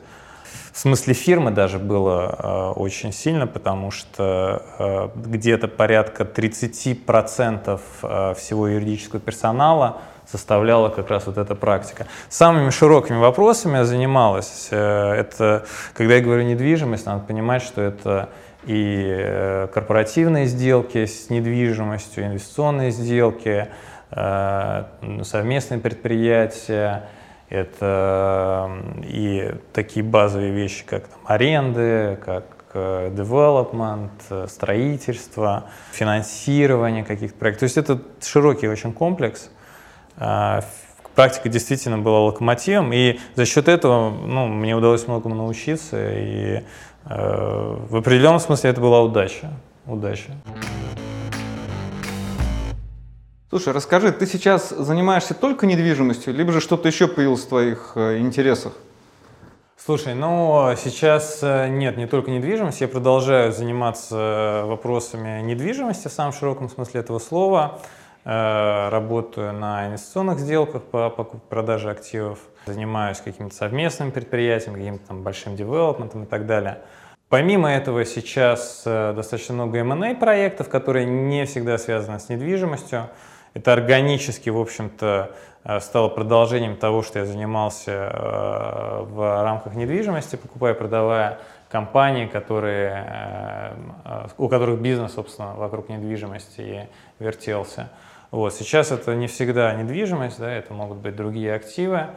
В 0.72 0.78
смысле 0.78 1.14
фирмы 1.14 1.50
даже 1.50 1.78
было 1.78 2.74
э, 2.76 2.78
очень 2.78 3.12
сильно, 3.12 3.46
потому 3.46 3.90
что 3.90 4.62
э, 4.78 5.08
где-то 5.16 5.68
порядка 5.68 6.24
30% 6.24 7.80
э, 8.02 8.34
всего 8.34 8.68
юридического 8.68 9.20
персонала 9.20 9.98
составляла 10.26 10.88
как 10.88 11.08
раз 11.10 11.26
вот 11.26 11.38
эта 11.38 11.54
практика. 11.54 12.06
Самыми 12.28 12.70
широкими 12.70 13.16
вопросами 13.16 13.78
я 13.78 13.84
занималась. 13.84 14.68
Э, 14.70 15.12
это, 15.12 15.64
когда 15.94 16.14
я 16.14 16.20
говорю 16.20 16.42
недвижимость, 16.42 17.06
надо 17.06 17.24
понимать, 17.24 17.62
что 17.62 17.80
это 17.80 18.28
и 18.64 19.06
э, 19.08 19.68
корпоративные 19.72 20.46
сделки 20.46 21.06
с 21.06 21.30
недвижимостью, 21.30 22.26
инвестиционные 22.26 22.90
сделки, 22.90 23.68
э, 24.10 24.84
совместные 25.22 25.80
предприятия, 25.80 27.08
это 27.48 28.68
и 29.04 29.54
такие 29.72 30.04
базовые 30.04 30.50
вещи, 30.50 30.84
как 30.84 31.06
там, 31.06 31.20
аренды, 31.24 32.18
как 32.24 32.44
development, 32.74 34.48
строительство, 34.48 35.70
финансирование 35.92 37.04
каких-то 37.04 37.38
проектов. 37.38 37.60
То 37.60 37.64
есть 37.64 37.76
это 37.78 38.02
широкий 38.20 38.68
очень 38.68 38.92
комплекс. 38.92 39.48
А, 40.18 40.62
практика 41.14 41.48
действительно 41.48 41.98
была 41.98 42.20
локомотивом, 42.20 42.92
и 42.92 43.18
за 43.34 43.44
счет 43.46 43.68
этого 43.68 44.10
ну, 44.10 44.46
мне 44.46 44.76
удалось 44.76 45.06
многому 45.06 45.34
научиться, 45.34 45.96
и 46.12 46.62
э, 47.06 47.76
в 47.88 47.96
определенном 47.96 48.38
смысле 48.38 48.70
это 48.70 48.80
была 48.80 49.02
удача. 49.02 49.50
удача. 49.86 50.32
Слушай, 53.48 53.72
расскажи, 53.72 54.12
ты 54.12 54.26
сейчас 54.26 54.70
занимаешься 54.70 55.32
только 55.32 55.66
недвижимостью, 55.66 56.34
либо 56.34 56.52
же 56.52 56.60
что-то 56.60 56.88
еще 56.88 57.08
появилось 57.08 57.44
в 57.44 57.48
твоих 57.48 57.92
э, 57.94 58.18
интересах? 58.18 58.74
Слушай, 59.78 60.14
ну 60.14 60.74
сейчас 60.76 61.38
э, 61.42 61.68
нет, 61.68 61.96
не 61.96 62.06
только 62.06 62.30
недвижимость, 62.30 62.80
я 62.80 62.88
продолжаю 62.88 63.52
заниматься 63.52 64.64
вопросами 64.66 65.42
недвижимости 65.42 66.08
в 66.08 66.12
самом 66.12 66.32
широком 66.32 66.68
смысле 66.68 67.00
этого 67.00 67.18
слова. 67.18 67.80
Э, 68.26 68.88
работаю 68.88 69.52
на 69.52 69.86
инвестиционных 69.86 70.40
сделках 70.40 70.82
по 70.82 71.08
продаже 71.08 71.90
активов, 71.90 72.40
занимаюсь 72.66 73.18
какими-то 73.18 73.54
совместными 73.54 74.10
предприятиями, 74.10 74.78
каким-то 74.78 75.06
там 75.06 75.22
большим 75.22 75.54
девелопментом 75.54 76.24
и 76.24 76.26
так 76.26 76.46
далее. 76.46 76.78
Помимо 77.28 77.70
этого 77.70 78.04
сейчас 78.04 78.82
э, 78.84 79.12
достаточно 79.14 79.54
много 79.54 79.78
M&A 79.78 80.14
проектов, 80.14 80.68
которые 80.68 81.06
не 81.06 81.46
всегда 81.46 81.78
связаны 81.78 82.18
с 82.18 82.28
недвижимостью. 82.28 83.08
Это 83.54 83.72
органически, 83.72 84.50
в 84.50 84.58
общем-то, 84.58 85.30
э, 85.64 85.80
стало 85.80 86.08
продолжением 86.08 86.76
того, 86.76 87.02
что 87.02 87.20
я 87.20 87.26
занимался 87.26 88.10
в 89.08 89.42
рамках 89.44 89.74
недвижимости, 89.74 90.34
покупая 90.36 90.74
и 90.74 90.76
продавая 90.76 91.38
компании, 91.68 92.26
которые, 92.26 93.74
у 94.38 94.48
которых 94.48 94.80
бизнес, 94.80 95.14
собственно, 95.14 95.54
вокруг 95.54 95.88
недвижимости 95.88 96.88
вертелся. 97.18 97.88
Вот. 98.30 98.54
Сейчас 98.54 98.90
это 98.90 99.14
не 99.14 99.26
всегда 99.26 99.74
недвижимость, 99.74 100.38
да, 100.38 100.50
это 100.50 100.72
могут 100.72 100.98
быть 100.98 101.16
другие 101.16 101.54
активы. 101.54 102.08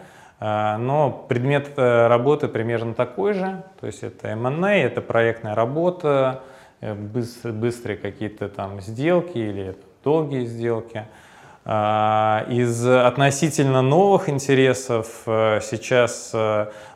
А, 0.41 0.77
но 0.77 1.11
предмет 1.11 1.73
э, 1.75 2.07
работы 2.07 2.47
примерно 2.47 2.93
такой 2.93 3.33
же, 3.33 3.63
то 3.79 3.87
есть 3.87 4.03
это 4.03 4.29
M&A, 4.29 4.77
это 4.77 5.01
проектная 5.01 5.53
работа, 5.53 6.43
э, 6.79 6.93
быстрые 6.93 7.97
какие-то 7.97 8.47
там 8.47 8.79
сделки 8.79 9.37
или 9.37 9.75
долгие 10.01 10.45
сделки. 10.45 11.05
А, 11.65 12.45
из 12.47 12.87
относительно 12.87 13.81
новых 13.81 14.29
интересов 14.29 15.23
э, 15.25 15.59
сейчас 15.61 16.33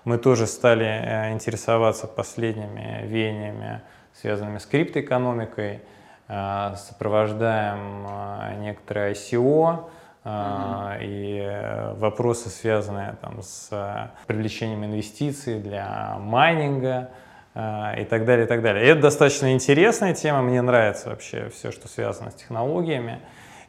мы 0.06 0.18
тоже 0.18 0.48
стали 0.48 1.32
интересоваться 1.34 2.08
последними 2.08 3.06
веяниями, 3.06 3.82
связанными 4.14 4.60
с 4.60 4.66
криптоэкономикой, 4.66 5.82
сопровождаем 6.28 8.62
некоторые 8.62 9.14
ICO, 9.14 9.90
Uh-huh. 10.26 11.00
И 11.02 11.42
э, 11.44 11.96
вопросы, 11.96 12.48
связанные 12.48 13.18
там, 13.22 13.42
с 13.42 13.68
э, 13.72 14.08
привлечением 14.26 14.86
инвестиций 14.86 15.60
для 15.60 16.16
майнинга 16.18 17.10
э, 17.54 18.04
и 18.04 18.06
так 18.06 18.24
далее, 18.24 18.46
и 18.46 18.48
так 18.48 18.62
далее. 18.62 18.86
И 18.86 18.88
это 18.88 19.02
достаточно 19.02 19.52
интересная 19.52 20.14
тема, 20.14 20.42
мне 20.42 20.62
нравится 20.62 21.10
вообще 21.10 21.50
все, 21.50 21.72
что 21.72 21.90
связано 21.90 22.32
с 22.32 22.36
технологиями. 22.36 23.20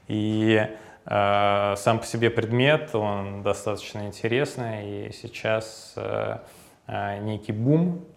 И 0.07 0.65
э, 1.07 1.75
сам 1.77 1.99
по 1.99 2.07
себе 2.07 2.31
предмет, 2.31 2.95
он 2.95 3.43
достаточно 3.43 4.07
интересный, 4.07 5.09
и 5.09 5.13
сейчас 5.13 5.95
э, 5.97 6.39
некий 7.19 7.53
бум, 7.53 7.97
э, 7.97 8.14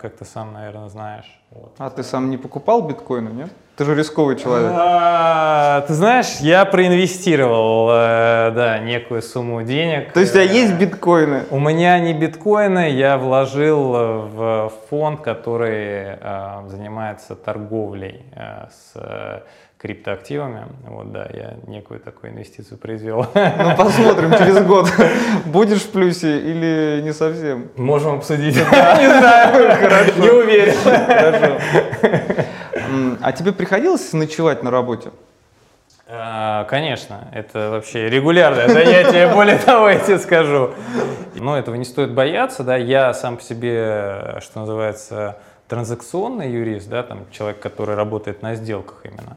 как 0.00 0.16
ты 0.16 0.24
сам, 0.24 0.52
наверное, 0.52 0.88
знаешь. 0.88 1.40
Вот. 1.50 1.74
А 1.78 1.90
ты 1.90 2.02
сам 2.02 2.30
не 2.30 2.38
покупал 2.38 2.82
биткоины, 2.82 3.28
нет? 3.28 3.50
Ты 3.76 3.84
же 3.84 3.94
рисковый 3.94 4.36
человек. 4.36 4.72
А, 4.74 5.82
ты 5.82 5.92
знаешь, 5.92 6.38
я 6.40 6.64
проинвестировал, 6.64 7.90
э, 7.90 8.52
да, 8.54 8.78
некую 8.78 9.20
сумму 9.20 9.62
денег. 9.64 10.14
То 10.14 10.20
есть 10.20 10.32
у 10.32 10.38
тебя 10.38 10.44
есть 10.50 10.74
биткоины? 10.74 11.44
У 11.50 11.58
меня 11.58 11.98
не 11.98 12.14
биткоины, 12.14 12.90
я 12.90 13.18
вложил 13.18 13.92
в 13.92 14.72
фонд, 14.88 15.20
который 15.20 16.16
э, 16.20 16.62
занимается 16.68 17.36
торговлей 17.36 18.24
э, 18.34 18.68
с 18.70 19.42
криптоактивами. 19.86 20.66
Вот, 20.88 21.12
да, 21.12 21.28
я 21.32 21.54
некую 21.68 22.00
такую 22.00 22.32
инвестицию 22.32 22.78
произвел. 22.78 23.26
Ну, 23.34 23.76
посмотрим 23.76 24.32
через 24.32 24.62
год, 24.64 24.92
будешь 25.46 25.82
в 25.82 25.90
плюсе 25.90 26.38
или 26.38 27.00
не 27.02 27.12
совсем. 27.12 27.68
Можем 27.76 28.16
обсудить. 28.16 28.56
Не 28.56 28.62
знаю, 28.62 29.76
хорошо. 29.76 30.20
Не 30.20 30.30
уверен. 30.30 30.74
Хорошо. 30.82 31.58
А 33.22 33.32
тебе 33.32 33.52
приходилось 33.52 34.12
ночевать 34.12 34.62
на 34.62 34.70
работе? 34.70 35.10
А, 36.08 36.64
конечно, 36.64 37.28
это 37.32 37.70
вообще 37.70 38.08
регулярное 38.08 38.68
занятие, 38.68 39.32
более 39.32 39.58
того, 39.58 39.88
я 39.88 39.98
тебе 39.98 40.18
скажу. 40.18 40.70
Но 41.34 41.56
этого 41.58 41.74
не 41.76 41.84
стоит 41.84 42.12
бояться, 42.12 42.62
да, 42.62 42.76
я 42.76 43.12
сам 43.14 43.36
по 43.36 43.42
себе, 43.42 44.38
что 44.40 44.60
называется, 44.60 45.36
транзакционный 45.68 46.50
юрист, 46.50 46.88
да, 46.88 47.02
там 47.02 47.26
человек, 47.30 47.60
который 47.60 47.96
работает 47.96 48.42
на 48.42 48.54
сделках 48.54 49.00
именно. 49.04 49.36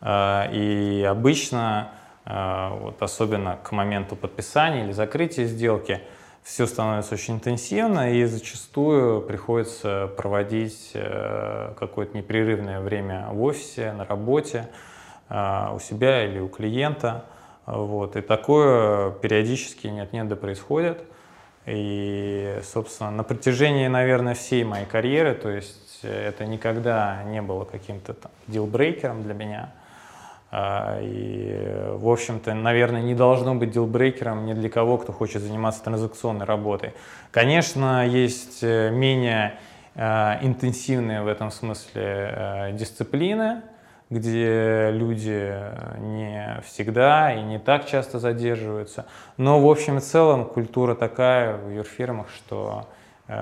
А, 0.00 0.48
и 0.52 1.02
обычно, 1.02 1.92
а, 2.24 2.70
вот 2.74 3.00
особенно 3.02 3.58
к 3.62 3.72
моменту 3.72 4.16
подписания 4.16 4.84
или 4.84 4.92
закрытия 4.92 5.46
сделки, 5.46 6.00
все 6.42 6.66
становится 6.66 7.14
очень 7.14 7.34
интенсивно, 7.34 8.12
и 8.12 8.24
зачастую 8.24 9.20
приходится 9.20 10.08
проводить 10.16 10.92
э, 10.94 11.72
какое-то 11.76 12.16
непрерывное 12.16 12.80
время 12.80 13.26
в 13.32 13.42
офисе, 13.42 13.92
на 13.92 14.04
работе, 14.04 14.68
а, 15.28 15.72
у 15.74 15.80
себя 15.80 16.24
или 16.24 16.38
у 16.38 16.48
клиента. 16.48 17.24
Вот. 17.66 18.14
И 18.14 18.20
такое 18.20 19.10
периодически 19.10 19.88
нет-нет 19.88 20.28
да 20.28 20.36
происходит. 20.36 21.02
И, 21.64 22.60
собственно, 22.62 23.10
на 23.10 23.24
протяжении, 23.24 23.88
наверное, 23.88 24.34
всей 24.34 24.62
моей 24.62 24.86
карьеры, 24.86 25.34
то 25.34 25.50
есть 25.50 25.98
это 26.04 26.46
никогда 26.46 27.24
не 27.24 27.42
было 27.42 27.64
каким-то 27.64 28.14
там 28.14 28.30
дилбрейкером 28.46 29.24
для 29.24 29.34
меня– 29.34 29.72
и, 30.52 31.90
в 31.94 32.08
общем-то, 32.08 32.54
наверное, 32.54 33.02
не 33.02 33.14
должно 33.14 33.54
быть 33.54 33.72
дилбрейкером 33.72 34.46
ни 34.46 34.52
для 34.52 34.70
кого, 34.70 34.96
кто 34.96 35.12
хочет 35.12 35.42
заниматься 35.42 35.82
транзакционной 35.82 36.46
работой. 36.46 36.94
Конечно, 37.32 38.06
есть 38.06 38.62
э, 38.62 38.90
менее 38.90 39.58
э, 39.96 40.38
интенсивные 40.42 41.22
в 41.22 41.26
этом 41.26 41.50
смысле 41.50 42.02
э, 42.04 42.72
дисциплины, 42.72 43.62
где 44.08 44.90
люди 44.92 45.52
не 45.98 46.60
всегда 46.64 47.34
и 47.34 47.42
не 47.42 47.58
так 47.58 47.86
часто 47.86 48.20
задерживаются. 48.20 49.06
Но 49.36 49.60
в 49.60 49.68
общем 49.68 49.98
и 49.98 50.00
целом 50.00 50.44
культура 50.44 50.94
такая 50.94 51.56
в 51.56 51.70
юрфирмах, 51.70 52.28
что 52.30 52.88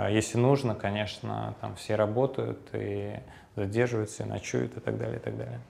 если 0.08 0.38
нужно, 0.38 0.74
конечно, 0.74 1.54
там 1.60 1.76
все 1.76 1.96
работают 1.96 2.60
и 2.72 3.12
задерживаются, 3.56 4.22
и 4.22 4.26
ночуют 4.26 4.74
и 4.78 4.80
так 4.80 4.96
далее, 4.96 5.16
и 5.16 5.20
так 5.20 5.36
далее. 5.36 5.60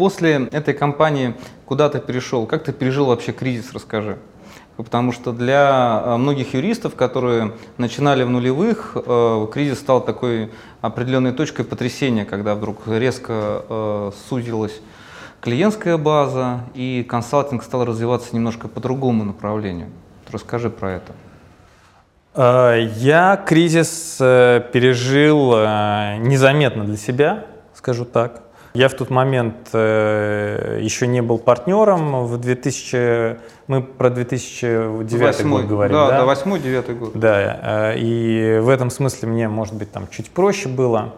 После 0.00 0.46
этой 0.46 0.72
кампании 0.72 1.34
куда 1.66 1.90
ты 1.90 2.00
перешел? 2.00 2.46
Как 2.46 2.64
ты 2.64 2.72
пережил 2.72 3.04
вообще 3.04 3.32
кризис, 3.32 3.70
расскажи. 3.74 4.16
Потому 4.78 5.12
что 5.12 5.30
для 5.30 6.02
э, 6.02 6.16
многих 6.16 6.54
юристов, 6.54 6.94
которые 6.94 7.52
начинали 7.76 8.22
в 8.22 8.30
нулевых, 8.30 8.96
э, 8.96 9.46
кризис 9.52 9.78
стал 9.78 10.02
такой 10.02 10.52
определенной 10.80 11.32
точкой 11.32 11.66
потрясения, 11.66 12.24
когда 12.24 12.54
вдруг 12.54 12.78
резко 12.86 13.62
э, 13.68 14.10
сузилась 14.26 14.80
клиентская 15.42 15.98
база, 15.98 16.60
и 16.72 17.06
консалтинг 17.06 17.62
стал 17.62 17.84
развиваться 17.84 18.34
немножко 18.34 18.68
по 18.68 18.80
другому 18.80 19.24
направлению. 19.24 19.90
Расскажи 20.30 20.70
про 20.70 20.92
это. 20.92 21.12
Я 22.96 23.36
кризис 23.46 24.16
пережил 24.18 25.50
незаметно 26.26 26.84
для 26.84 26.96
себя, 26.96 27.44
скажу 27.74 28.06
так. 28.06 28.44
Я 28.72 28.88
в 28.88 28.94
тот 28.94 29.10
момент 29.10 29.70
э, 29.72 30.78
еще 30.80 31.08
не 31.08 31.22
был 31.22 31.38
партнером. 31.38 32.26
В 32.26 32.38
2000, 32.38 33.38
мы 33.66 33.82
про 33.82 34.10
2009 34.10 35.12
8, 35.12 35.50
год 35.50 35.64
говорим. 35.64 35.96
Да, 35.96 36.10
да, 36.10 36.24
да 36.24 36.32
8-9 36.32 36.94
год. 36.94 37.10
Да, 37.14 37.92
э, 37.92 37.98
и 37.98 38.60
в 38.60 38.68
этом 38.68 38.90
смысле 38.90 39.28
мне, 39.28 39.48
может 39.48 39.74
быть, 39.74 39.90
там 39.90 40.06
чуть 40.08 40.30
проще 40.30 40.68
было. 40.68 41.14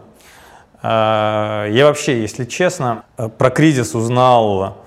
Э, 0.82 1.66
я 1.70 1.84
вообще, 1.86 2.22
если 2.22 2.46
честно, 2.46 3.04
про 3.16 3.50
кризис 3.50 3.94
узнал 3.94 4.78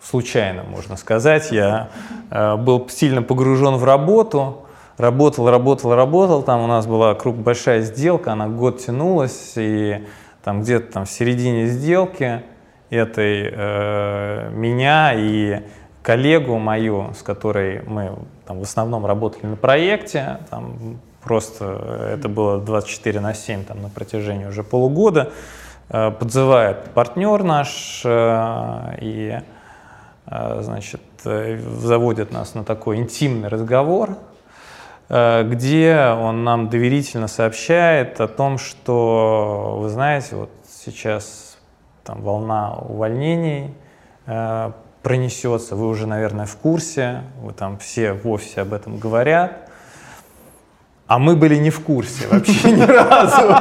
случайно, 0.00 0.62
можно 0.62 0.96
сказать. 0.96 1.50
Я 1.50 1.90
был 2.30 2.88
сильно 2.88 3.20
погружен 3.22 3.74
в 3.74 3.84
работу, 3.84 4.62
работал, 4.96 5.50
работал, 5.50 5.94
работал. 5.94 6.42
Там 6.42 6.62
у 6.62 6.66
нас 6.66 6.86
была 6.86 7.14
круг 7.14 7.36
большая 7.36 7.82
сделка, 7.82 8.32
она 8.32 8.46
год 8.46 8.78
тянулась, 8.78 9.52
и 9.56 10.06
там 10.46 10.62
где-то 10.62 10.92
там 10.92 11.06
в 11.06 11.10
середине 11.10 11.66
сделки 11.66 12.44
этой 12.88 13.50
э, 13.52 14.50
меня 14.52 15.12
и 15.12 15.62
коллегу 16.02 16.56
мою, 16.58 17.12
с 17.18 17.22
которой 17.24 17.82
мы 17.84 18.16
там, 18.46 18.60
в 18.60 18.62
основном 18.62 19.06
работали 19.06 19.46
на 19.46 19.56
проекте, 19.56 20.38
там 20.48 21.00
просто 21.20 22.14
это 22.14 22.28
было 22.28 22.60
24 22.60 23.18
на 23.18 23.34
7 23.34 23.64
там, 23.64 23.82
на 23.82 23.88
протяжении 23.88 24.44
уже 24.46 24.62
полугода, 24.62 25.32
э, 25.88 26.12
подзывает 26.12 26.90
партнер 26.94 27.42
наш 27.42 28.02
э, 28.04 28.98
и 29.00 29.40
э, 30.26 30.58
значит, 30.62 31.02
э, 31.24 31.58
заводит 31.58 32.30
нас 32.30 32.54
на 32.54 32.62
такой 32.62 32.98
интимный 32.98 33.48
разговор, 33.48 34.16
где 35.08 36.14
он 36.18 36.42
нам 36.42 36.68
доверительно 36.68 37.28
сообщает 37.28 38.20
о 38.20 38.26
том, 38.26 38.58
что, 38.58 39.78
вы 39.80 39.88
знаете, 39.88 40.34
вот 40.34 40.50
сейчас 40.68 41.58
там 42.02 42.22
волна 42.22 42.74
увольнений 42.74 43.74
э, 44.26 44.70
пронесется, 45.02 45.76
вы 45.76 45.88
уже, 45.88 46.06
наверное, 46.06 46.46
в 46.46 46.56
курсе, 46.56 47.22
вы 47.42 47.52
там 47.52 47.78
все 47.78 48.12
в 48.12 48.28
офисе 48.28 48.62
об 48.62 48.72
этом 48.72 48.98
говорят. 48.98 49.68
А 51.08 51.20
мы 51.20 51.36
были 51.36 51.54
не 51.56 51.70
в 51.70 51.80
курсе 51.80 52.26
вообще 52.28 52.72
ни 52.72 52.82
разу. 52.82 53.54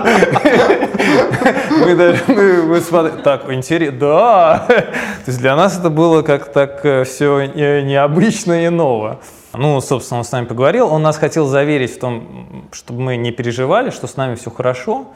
Мы 1.79 1.95
даже, 1.95 2.23
мы 2.27 2.81
смотрели, 2.81 3.21
так, 3.21 3.51
интересно, 3.51 3.99
да. 3.99 4.65
То 4.67 5.27
есть 5.27 5.39
для 5.39 5.55
нас 5.55 5.77
это 5.77 5.91
было 5.91 6.23
как 6.23 6.51
так 6.51 6.83
э, 6.83 7.03
все 7.03 7.45
необычно 7.45 8.65
и 8.65 8.69
ново. 8.69 9.19
Ну, 9.57 9.79
собственно, 9.81 10.19
он 10.19 10.23
с 10.25 10.31
нами 10.31 10.45
поговорил. 10.45 10.87
Он 10.91 11.01
нас 11.01 11.17
хотел 11.17 11.47
заверить 11.47 11.95
в 11.95 11.99
том, 11.99 12.67
чтобы 12.71 13.01
мы 13.01 13.17
не 13.17 13.31
переживали, 13.31 13.89
что 13.89 14.07
с 14.07 14.17
нами 14.17 14.35
все 14.35 14.49
хорошо, 14.51 15.07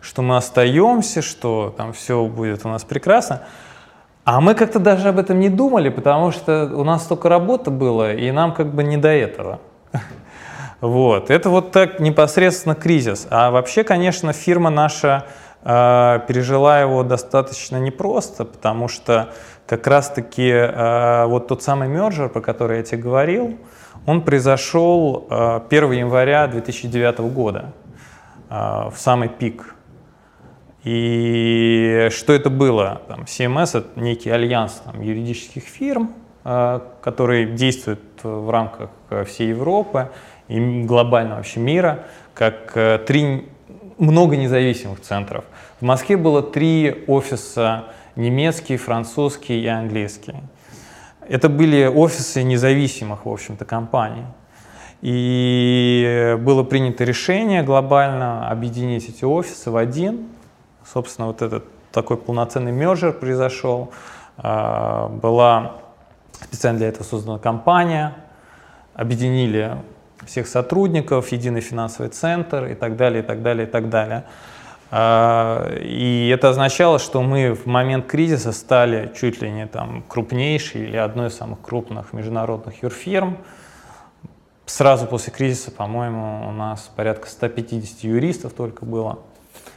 что 0.00 0.22
мы 0.22 0.36
остаемся, 0.36 1.22
что 1.22 1.74
там 1.76 1.92
все 1.92 2.24
будет 2.24 2.64
у 2.64 2.68
нас 2.68 2.84
прекрасно. 2.84 3.42
А 4.24 4.40
мы 4.40 4.54
как-то 4.54 4.80
даже 4.80 5.08
об 5.08 5.18
этом 5.18 5.38
не 5.38 5.48
думали, 5.48 5.88
потому 5.88 6.32
что 6.32 6.68
у 6.74 6.82
нас 6.82 7.04
столько 7.04 7.28
работы 7.28 7.70
было, 7.70 8.12
и 8.12 8.30
нам 8.32 8.52
как 8.52 8.74
бы 8.74 8.82
не 8.82 8.96
до 8.96 9.08
этого. 9.08 9.60
Вот. 10.82 11.30
Это 11.30 11.48
вот 11.48 11.72
так 11.72 12.00
непосредственно 12.00 12.74
кризис. 12.74 13.26
А 13.30 13.50
вообще, 13.50 13.82
конечно, 13.82 14.34
фирма 14.34 14.68
наша 14.68 15.24
э, 15.64 16.20
пережила 16.28 16.80
его 16.80 17.02
достаточно 17.02 17.78
непросто, 17.78 18.44
потому 18.44 18.86
что 18.86 19.32
как 19.66 19.86
раз-таки 19.86 20.48
э, 20.48 21.24
вот 21.26 21.48
тот 21.48 21.62
самый 21.62 21.88
мержер, 21.88 22.28
про 22.28 22.42
который 22.42 22.78
я 22.78 22.82
тебе 22.82 23.00
говорил, 23.00 23.56
он 24.06 24.22
произошел 24.22 25.26
э, 25.28 25.60
1 25.68 25.92
января 25.92 26.46
2009 26.46 27.18
года, 27.18 27.72
э, 28.48 28.54
в 28.54 28.94
самый 28.96 29.28
пик. 29.28 29.74
И 30.84 32.08
что 32.12 32.32
это 32.32 32.48
было? 32.48 33.02
Там, 33.08 33.22
CMS— 33.22 33.70
это 33.78 34.00
некий 34.00 34.30
альянс 34.30 34.80
там, 34.84 35.02
юридических 35.02 35.64
фирм, 35.64 36.14
э, 36.44 36.80
который 37.02 37.46
действует 37.46 38.00
в 38.22 38.48
рамках 38.50 38.90
э, 39.10 39.24
всей 39.24 39.48
Европы 39.48 40.10
и 40.46 40.82
глобально 40.84 41.36
вообще 41.36 41.58
мира, 41.58 42.04
как 42.34 42.76
э, 42.76 42.98
три 43.04 43.48
много 43.98 44.36
независимых 44.36 45.00
центров. 45.00 45.44
В 45.80 45.84
Москве 45.84 46.16
было 46.16 46.42
три 46.42 47.04
офиса 47.08 47.86
немецкий, 48.14 48.76
французский 48.76 49.60
и 49.60 49.66
английский. 49.66 50.34
Это 51.28 51.48
были 51.48 51.86
офисы 51.86 52.42
независимых, 52.42 53.26
в 53.26 53.28
общем-то, 53.28 53.64
компаний. 53.64 54.24
И 55.02 56.36
было 56.40 56.62
принято 56.62 57.04
решение 57.04 57.62
глобально 57.62 58.48
объединить 58.48 59.08
эти 59.08 59.24
офисы 59.24 59.70
в 59.70 59.76
один. 59.76 60.28
Собственно, 60.84 61.28
вот 61.28 61.42
этот 61.42 61.64
такой 61.92 62.16
полноценный 62.16 62.72
мержер 62.72 63.12
произошел. 63.12 63.90
А, 64.38 65.08
была 65.08 65.76
специально 66.42 66.78
для 66.78 66.88
этого 66.88 67.04
создана 67.04 67.38
компания, 67.38 68.14
объединили 68.94 69.76
всех 70.26 70.46
сотрудников, 70.46 71.32
единый 71.32 71.60
финансовый 71.60 72.08
центр 72.08 72.66
и 72.66 72.74
так 72.74 72.96
далее, 72.96 73.22
и 73.22 73.26
так 73.26 73.42
далее, 73.42 73.66
и 73.66 73.70
так 73.70 73.88
далее. 73.88 74.24
А, 74.90 75.68
и 75.80 76.28
это 76.32 76.50
означало, 76.50 76.98
что 76.98 77.22
мы 77.22 77.54
в 77.54 77.66
момент 77.66 78.06
кризиса 78.06 78.52
стали 78.52 79.12
чуть 79.18 79.42
ли 79.42 79.50
не 79.50 79.66
там 79.66 80.04
крупнейшей 80.06 80.84
или 80.84 80.96
одной 80.96 81.28
из 81.28 81.36
самых 81.36 81.60
крупных 81.60 82.12
международных 82.12 82.82
юрфирм. 82.82 83.38
Сразу 84.66 85.06
после 85.06 85.32
кризиса, 85.32 85.70
по-моему, 85.70 86.48
у 86.48 86.52
нас 86.52 86.90
порядка 86.94 87.28
150 87.28 88.00
юристов 88.00 88.52
только 88.52 88.84
было, 88.84 89.20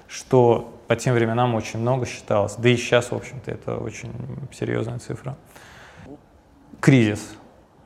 что 0.07 0.73
по 0.87 0.95
тем 0.95 1.13
временам 1.13 1.55
очень 1.55 1.79
много 1.79 2.05
считалось. 2.05 2.55
Да 2.55 2.69
и 2.69 2.75
сейчас, 2.75 3.11
в 3.11 3.15
общем-то, 3.15 3.51
это 3.51 3.77
очень 3.77 4.11
серьезная 4.51 4.99
цифра. 4.99 5.35
Кризис. 6.79 7.35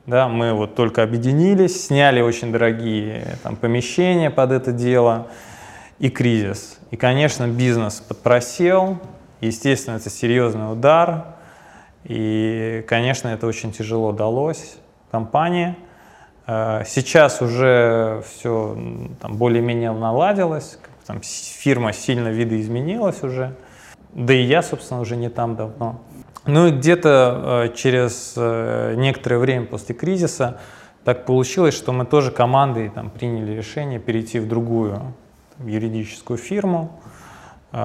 Да, 0.06 0.28
мы 0.28 0.54
вот 0.54 0.76
только 0.76 1.04
объединились, 1.04 1.88
сняли 1.88 2.20
очень 2.20 2.52
дорогие 2.52 3.38
там, 3.42 3.56
помещения 3.56 4.30
под 4.30 4.52
это 4.52 4.74
дело 4.74 5.28
и 6.04 6.10
кризис. 6.10 6.80
И, 6.92 6.98
конечно, 6.98 7.48
бизнес 7.48 8.02
подпросел, 8.02 8.98
естественно, 9.39 9.96
это 9.96 10.10
серьезный 10.10 10.70
удар, 10.70 11.28
и, 12.04 12.84
конечно, 12.89 13.30
это 13.30 13.48
очень 13.48 13.72
тяжело 13.72 14.12
далось 14.12 14.76
компании. 15.12 15.78
Э, 16.46 16.84
сейчас 16.86 17.42
уже 17.42 18.22
все 18.28 18.78
там, 19.22 19.38
более-менее 19.38 19.94
наладилось, 19.94 20.78
там, 21.08 21.22
фирма 21.22 21.94
сильно 21.94 22.28
видоизменилась 22.28 23.24
уже, 23.24 23.56
да 24.12 24.34
и 24.34 24.44
я, 24.44 24.62
собственно, 24.62 25.00
уже 25.00 25.16
не 25.16 25.30
там 25.30 25.56
давно. 25.56 26.02
Ну 26.46 26.68
и 26.68 26.72
где-то 26.72 27.70
э, 27.72 27.76
через 27.78 28.34
э, 28.36 28.96
некоторое 28.98 29.38
время 29.38 29.68
после 29.68 29.96
кризиса 29.96 30.60
так 31.06 31.26
получилось, 31.26 31.76
что 31.76 31.94
мы 31.94 32.06
тоже 32.06 32.32
командой 32.32 32.89
там, 32.89 33.10
приняли 33.10 33.54
решение 33.54 34.00
перейти 34.02 34.39
в 34.39 34.50
другую 34.50 35.13
юридическую 35.60 36.38
фирму, 36.38 37.00
э, 37.72 37.78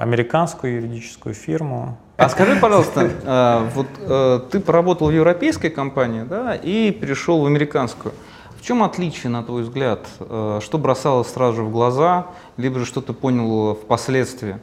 американскую 0.00 0.74
юридическую 0.74 1.34
фирму. 1.34 1.98
А 2.16 2.28
скажи, 2.28 2.56
пожалуйста, 2.60 3.70
вот 3.74 4.50
ты 4.50 4.60
поработал 4.60 5.08
в 5.08 5.10
европейской 5.10 5.68
компании, 5.68 6.22
да, 6.22 6.54
и 6.54 6.90
перешел 6.92 7.40
в 7.40 7.46
американскую. 7.46 8.14
В 8.56 8.62
чем 8.62 8.82
отличие, 8.82 9.30
на 9.30 9.42
твой 9.42 9.62
взгляд? 9.62 10.06
Что 10.18 10.78
бросалось 10.78 11.28
сразу 11.28 11.56
же 11.56 11.62
в 11.64 11.70
глаза, 11.70 12.28
либо 12.56 12.78
же 12.78 12.86
что 12.86 13.02
ты 13.02 13.12
понял 13.12 13.74
впоследствии? 13.74 14.58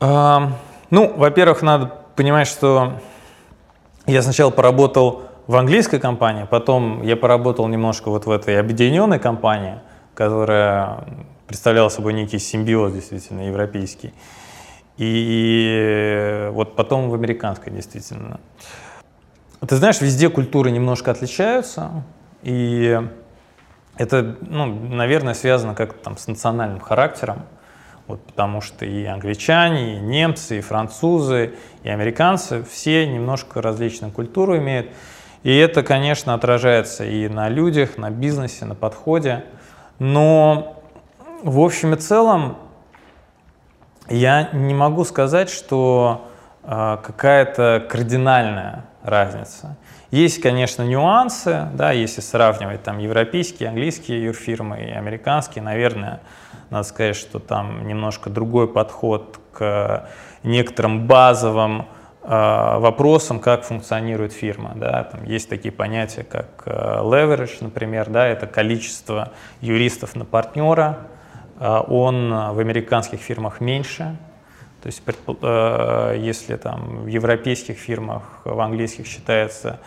Ну, 0.00 1.12
во-первых, 1.16 1.62
надо 1.62 1.92
понимать, 2.16 2.48
что 2.48 3.00
я 4.06 4.22
сначала 4.22 4.50
поработал 4.50 5.25
в 5.46 5.56
английской 5.56 5.98
компании, 5.98 6.46
потом 6.50 7.02
я 7.02 7.16
поработал 7.16 7.68
немножко 7.68 8.10
вот 8.10 8.26
в 8.26 8.30
этой 8.30 8.58
объединенной 8.58 9.18
компании, 9.18 9.78
которая 10.14 11.04
представляла 11.46 11.88
собой 11.88 12.14
некий 12.14 12.38
симбиоз 12.38 12.92
действительно 12.92 13.46
европейский. 13.46 14.12
И 14.96 16.48
вот 16.52 16.74
потом 16.74 17.10
в 17.10 17.14
американской 17.14 17.72
действительно. 17.72 18.40
Ты 19.66 19.76
знаешь, 19.76 20.00
везде 20.00 20.28
культуры 20.30 20.70
немножко 20.70 21.10
отличаются, 21.10 22.04
и 22.42 23.00
это, 23.96 24.36
ну, 24.40 24.66
наверное, 24.66 25.34
связано 25.34 25.74
как-то 25.74 26.02
там 26.02 26.16
с 26.16 26.26
национальным 26.26 26.80
характером. 26.80 27.42
Вот 28.06 28.22
потому 28.22 28.60
что 28.60 28.84
и 28.84 29.04
англичане, 29.04 29.96
и 29.96 30.00
немцы, 30.00 30.58
и 30.58 30.60
французы, 30.60 31.54
и 31.82 31.88
американцы 31.88 32.62
все 32.62 33.06
немножко 33.06 33.60
различную 33.60 34.12
культуру 34.12 34.56
имеют. 34.58 34.90
И 35.46 35.56
это, 35.58 35.84
конечно, 35.84 36.34
отражается 36.34 37.04
и 37.04 37.28
на 37.28 37.48
людях, 37.48 37.98
на 37.98 38.10
бизнесе, 38.10 38.64
на 38.64 38.74
подходе. 38.74 39.44
Но 40.00 40.82
в 41.44 41.60
общем 41.60 41.94
и 41.94 41.96
целом 41.98 42.58
я 44.08 44.48
не 44.52 44.74
могу 44.74 45.04
сказать, 45.04 45.48
что 45.48 46.26
э, 46.64 46.98
какая-то 47.00 47.86
кардинальная 47.88 48.86
разница. 49.04 49.76
Есть, 50.10 50.42
конечно, 50.42 50.82
нюансы, 50.82 51.68
да, 51.74 51.92
если 51.92 52.22
сравнивать 52.22 52.82
там 52.82 52.98
европейские, 52.98 53.68
английские 53.68 54.24
юрфирмы 54.24 54.80
и 54.80 54.90
американские, 54.90 55.62
наверное, 55.62 56.22
надо 56.70 56.88
сказать, 56.88 57.14
что 57.14 57.38
там 57.38 57.86
немножко 57.86 58.30
другой 58.30 58.66
подход 58.66 59.38
к 59.52 60.08
некоторым 60.42 61.06
базовым 61.06 61.86
э, 62.26 62.78
вопросам, 62.78 63.40
как 63.40 63.64
функционирует 63.64 64.32
фирма. 64.32 64.72
Да? 64.74 65.04
Там 65.04 65.24
есть 65.24 65.48
такие 65.48 65.72
понятия, 65.72 66.24
как 66.24 66.62
э, 66.66 66.70
leverage, 66.70 67.58
например, 67.60 68.10
да, 68.10 68.26
это 68.26 68.46
количество 68.46 69.32
юристов 69.60 70.16
на 70.16 70.24
партнера. 70.24 70.98
Э, 71.58 71.82
он 71.86 72.30
в 72.30 72.58
американских 72.58 73.20
фирмах 73.20 73.60
меньше, 73.60 74.16
то 74.82 74.88
есть, 74.88 75.02
если 76.24 76.54
там 76.56 77.04
в 77.04 77.06
европейских 77.08 77.76
фирмах, 77.76 78.22
в 78.44 78.60
английских 78.60 79.06
считается 79.06 79.80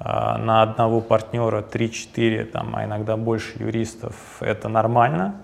на 0.00 0.62
одного 0.62 1.00
партнера 1.00 1.62
3-4, 1.62 2.46
там, 2.46 2.74
а 2.74 2.84
иногда 2.84 3.16
больше 3.16 3.62
юристов, 3.62 4.14
это 4.40 4.68
нормально 4.68 5.36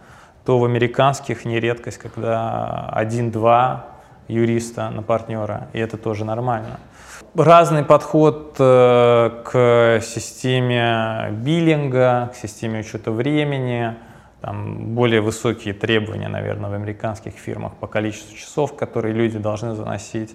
то 0.47 0.61
в 0.61 0.65
американских 0.65 1.45
не 1.45 1.59
редкость, 1.59 1.99
когда 1.99 2.89
один-два 2.91 3.96
юриста 4.29 4.91
на 4.91 5.03
партнера, 5.03 5.69
и 5.73 5.79
это 5.79 5.97
тоже 5.97 6.25
нормально. 6.25 6.79
Разный 7.35 7.85
подход 7.85 8.57
э, 8.59 9.43
к 9.45 10.01
системе 10.03 11.29
биллинга, 11.33 12.31
к 12.33 12.37
системе 12.37 12.81
учета 12.81 13.11
времени, 13.11 13.95
там 14.41 14.95
более 14.95 15.21
высокие 15.21 15.75
требования, 15.75 16.29
наверное, 16.29 16.71
в 16.71 16.75
американских 16.75 17.35
фирмах 17.35 17.75
по 17.75 17.87
количеству 17.87 18.35
часов, 18.37 18.75
которые 18.75 19.13
люди 19.13 19.39
должны 19.39 19.75
заносить. 19.75 20.35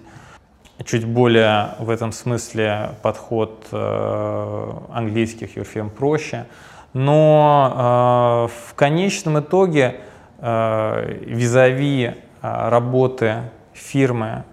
Чуть 0.84 1.04
более 1.04 1.74
в 1.78 1.90
этом 1.90 2.12
смысле 2.12 2.90
подход 3.02 3.66
э, 3.72 4.72
английских 4.92 5.56
юрфирм 5.56 5.90
проще. 5.90 6.46
Но 6.92 8.48
э, 8.48 8.68
в 8.70 8.74
конечном 8.74 9.40
итоге 9.40 10.00
визави 10.40 12.16
работы 12.40 13.42
фирмы 13.82 14.44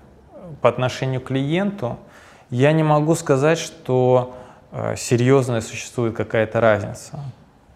по 0.62 0.70
отношению 0.70 1.22
к 1.22 1.26
клиенту, 1.26 1.98
я 2.50 2.72
не 2.72 2.84
могу 2.84 3.16
сказать, 3.16 3.60
что 3.60 4.36
э, 4.72 4.96
серьезная 4.98 5.62
существует 5.62 6.16
какая-то 6.16 6.60
разница. 6.60 7.20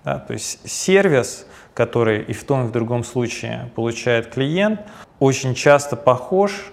Да? 0.03 0.19
То 0.19 0.33
есть 0.33 0.67
сервис, 0.69 1.45
который 1.73 2.21
и 2.23 2.33
в 2.33 2.43
том 2.43 2.65
и 2.65 2.67
в 2.67 2.71
другом 2.71 3.03
случае 3.03 3.69
получает 3.75 4.27
клиент, 4.27 4.81
очень 5.19 5.53
часто 5.53 5.95
похож 5.95 6.71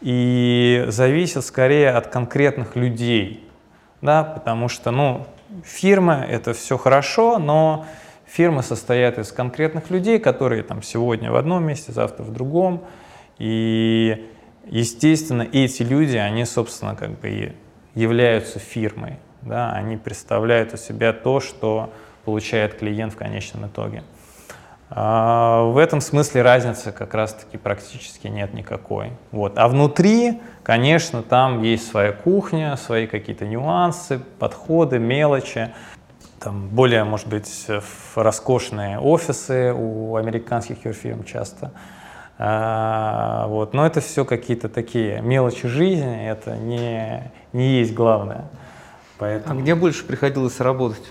и 0.00 0.84
зависит 0.88 1.44
скорее 1.44 1.90
от 1.90 2.08
конкретных 2.08 2.76
людей. 2.76 3.48
Да? 4.02 4.22
Потому 4.22 4.68
что 4.68 4.90
ну, 4.90 5.26
фирма— 5.64 6.24
это 6.28 6.52
все 6.52 6.76
хорошо, 6.76 7.38
но 7.38 7.86
фирмы 8.26 8.62
состоят 8.62 9.18
из 9.18 9.32
конкретных 9.32 9.90
людей, 9.90 10.18
которые 10.18 10.62
там 10.62 10.82
сегодня 10.82 11.32
в 11.32 11.36
одном 11.36 11.64
месте, 11.64 11.92
завтра 11.92 12.22
в 12.22 12.32
другом. 12.32 12.84
И, 13.38 14.30
естественно, 14.66 15.42
эти 15.42 15.82
люди, 15.82 16.16
они, 16.16 16.44
собственно, 16.44 16.94
как 16.94 17.18
бы 17.18 17.28
и 17.28 17.52
являются 17.94 18.58
фирмой. 18.58 19.18
Да? 19.42 19.72
Они 19.72 19.96
представляют 19.96 20.72
у 20.74 20.76
себя 20.76 21.12
то, 21.12 21.40
что 21.40 21.92
получает 22.24 22.74
клиент 22.74 23.12
в 23.12 23.16
конечном 23.16 23.66
итоге. 23.66 24.02
А 24.90 25.62
в 25.64 25.78
этом 25.78 26.00
смысле 26.00 26.42
разницы 26.42 26.92
как 26.92 27.14
раз-таки 27.14 27.56
практически 27.56 28.28
нет 28.28 28.54
никакой. 28.54 29.12
Вот. 29.32 29.58
А 29.58 29.66
внутри, 29.68 30.40
конечно, 30.62 31.22
там 31.22 31.62
есть 31.62 31.88
своя 31.88 32.12
кухня, 32.12 32.76
свои 32.76 33.06
какие-то 33.06 33.46
нюансы, 33.46 34.20
подходы, 34.38 34.98
мелочи. 34.98 35.74
Там 36.38 36.68
более, 36.68 37.04
может 37.04 37.28
быть, 37.28 37.66
роскошные 38.14 38.98
офисы 38.98 39.72
у 39.74 40.16
американских 40.16 40.78
фирм 40.94 41.24
часто. 41.24 41.72
А, 42.38 43.46
вот. 43.46 43.74
Но 43.74 43.86
это 43.86 44.00
все 44.00 44.24
какие-то 44.24 44.68
такие 44.68 45.20
мелочи 45.22 45.68
жизни, 45.68 46.28
это 46.28 46.56
не, 46.56 47.30
не 47.52 47.78
есть 47.78 47.94
главное. 47.94 48.46
Поэтому... 49.18 49.58
А 49.58 49.62
где 49.62 49.74
больше 49.74 50.04
приходилось 50.04 50.60
работать? 50.60 51.10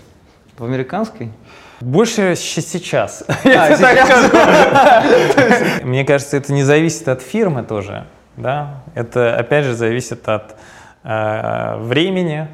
В 0.58 0.64
американской? 0.64 1.32
Больше 1.80 2.36
сейчас. 2.36 3.24
Мне 5.84 6.04
кажется, 6.04 6.36
это 6.36 6.52
не 6.52 6.62
зависит 6.62 7.08
от 7.08 7.22
фирмы 7.22 7.64
тоже. 7.64 8.06
Да? 8.36 8.82
Это, 8.94 9.36
опять 9.36 9.64
же, 9.64 9.74
зависит 9.74 10.28
от 10.28 10.56
э, 11.02 11.76
времени, 11.78 12.48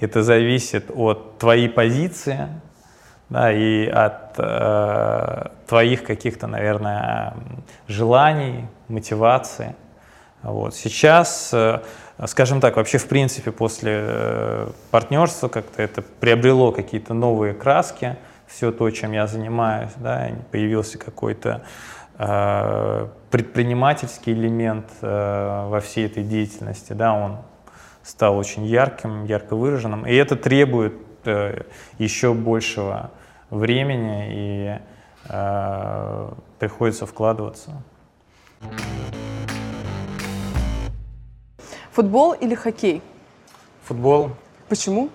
это 0.00 0.22
зависит 0.22 0.90
от 0.94 1.38
твоей 1.38 1.68
позиции 1.68 2.48
да, 3.34 3.52
и 3.52 3.88
от 3.88 4.38
э, 4.38 5.48
твоих 5.66 6.04
каких-то, 6.04 6.46
наверное, 6.46 7.34
желаний, 7.88 8.68
мотивации. 8.86 9.74
Вот. 10.42 10.76
Сейчас 10.76 11.50
э, 11.52 11.80
скажем 12.26 12.60
так, 12.60 12.76
вообще 12.76 12.98
в 12.98 13.08
принципе 13.08 13.50
после 13.50 13.92
э, 13.96 14.68
партнерства 14.92 15.48
как-то 15.48 15.82
это 15.82 16.02
приобрело 16.02 16.70
какие-то 16.70 17.12
новые 17.12 17.54
краски, 17.54 18.16
все 18.46 18.70
то, 18.70 18.88
чем 18.90 19.10
я 19.10 19.26
занимаюсь, 19.26 19.90
да, 19.96 20.30
появился 20.52 20.96
какой-то 20.96 21.62
э, 22.18 23.08
предпринимательский 23.32 24.32
элемент 24.32 24.86
э, 25.00 25.66
во 25.68 25.80
всей 25.80 26.06
этой 26.06 26.22
деятельности, 26.22 26.92
да, 26.92 27.14
он 27.14 27.38
стал 28.04 28.38
очень 28.38 28.64
ярким, 28.64 29.24
ярко 29.24 29.56
выраженным, 29.56 30.06
и 30.06 30.14
это 30.14 30.36
требует 30.36 30.94
э, 31.24 31.62
еще 31.98 32.32
большего 32.32 33.10
времени 33.54 34.26
и 34.30 34.78
э, 35.28 36.32
приходится 36.58 37.06
вкладываться. 37.06 37.82
Футбол 41.92 42.32
или 42.32 42.54
хоккей? 42.54 43.02
Футбол. 43.84 44.30
Почему? 44.68 45.10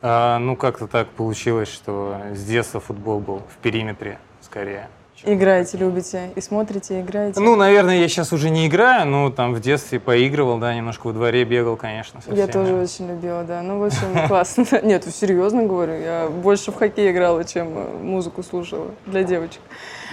А, 0.00 0.38
ну, 0.38 0.56
как-то 0.56 0.86
так 0.86 1.08
получилось, 1.08 1.68
что 1.68 2.16
с 2.32 2.44
детства 2.44 2.80
футбол 2.80 3.20
был 3.20 3.38
в 3.40 3.56
периметре 3.62 4.18
скорее. 4.40 4.88
Играете, 5.24 5.78
любите 5.78 6.30
и 6.36 6.40
смотрите, 6.40 7.00
играете? 7.00 7.40
Ну, 7.40 7.56
наверное, 7.56 7.98
я 7.98 8.08
сейчас 8.08 8.32
уже 8.32 8.50
не 8.50 8.66
играю, 8.68 9.06
но 9.06 9.30
там 9.30 9.52
в 9.52 9.60
детстве 9.60 9.98
поигрывал, 9.98 10.58
да, 10.58 10.74
немножко 10.74 11.08
во 11.08 11.12
дворе 11.12 11.44
бегал, 11.44 11.76
конечно. 11.76 12.20
Я 12.28 12.46
тоже 12.46 12.74
очень 12.74 13.08
любила, 13.08 13.42
да. 13.42 13.62
Ну, 13.62 13.80
в 13.80 13.84
общем, 13.84 14.08
классно. 14.28 14.64
Нет, 14.82 15.04
серьезно 15.12 15.64
говорю, 15.64 15.94
я 15.94 16.28
больше 16.28 16.70
в 16.70 16.76
хоккей 16.76 17.10
играла, 17.10 17.44
чем 17.44 18.04
музыку 18.04 18.42
слушала 18.42 18.92
для 19.06 19.24
девочек. 19.24 19.60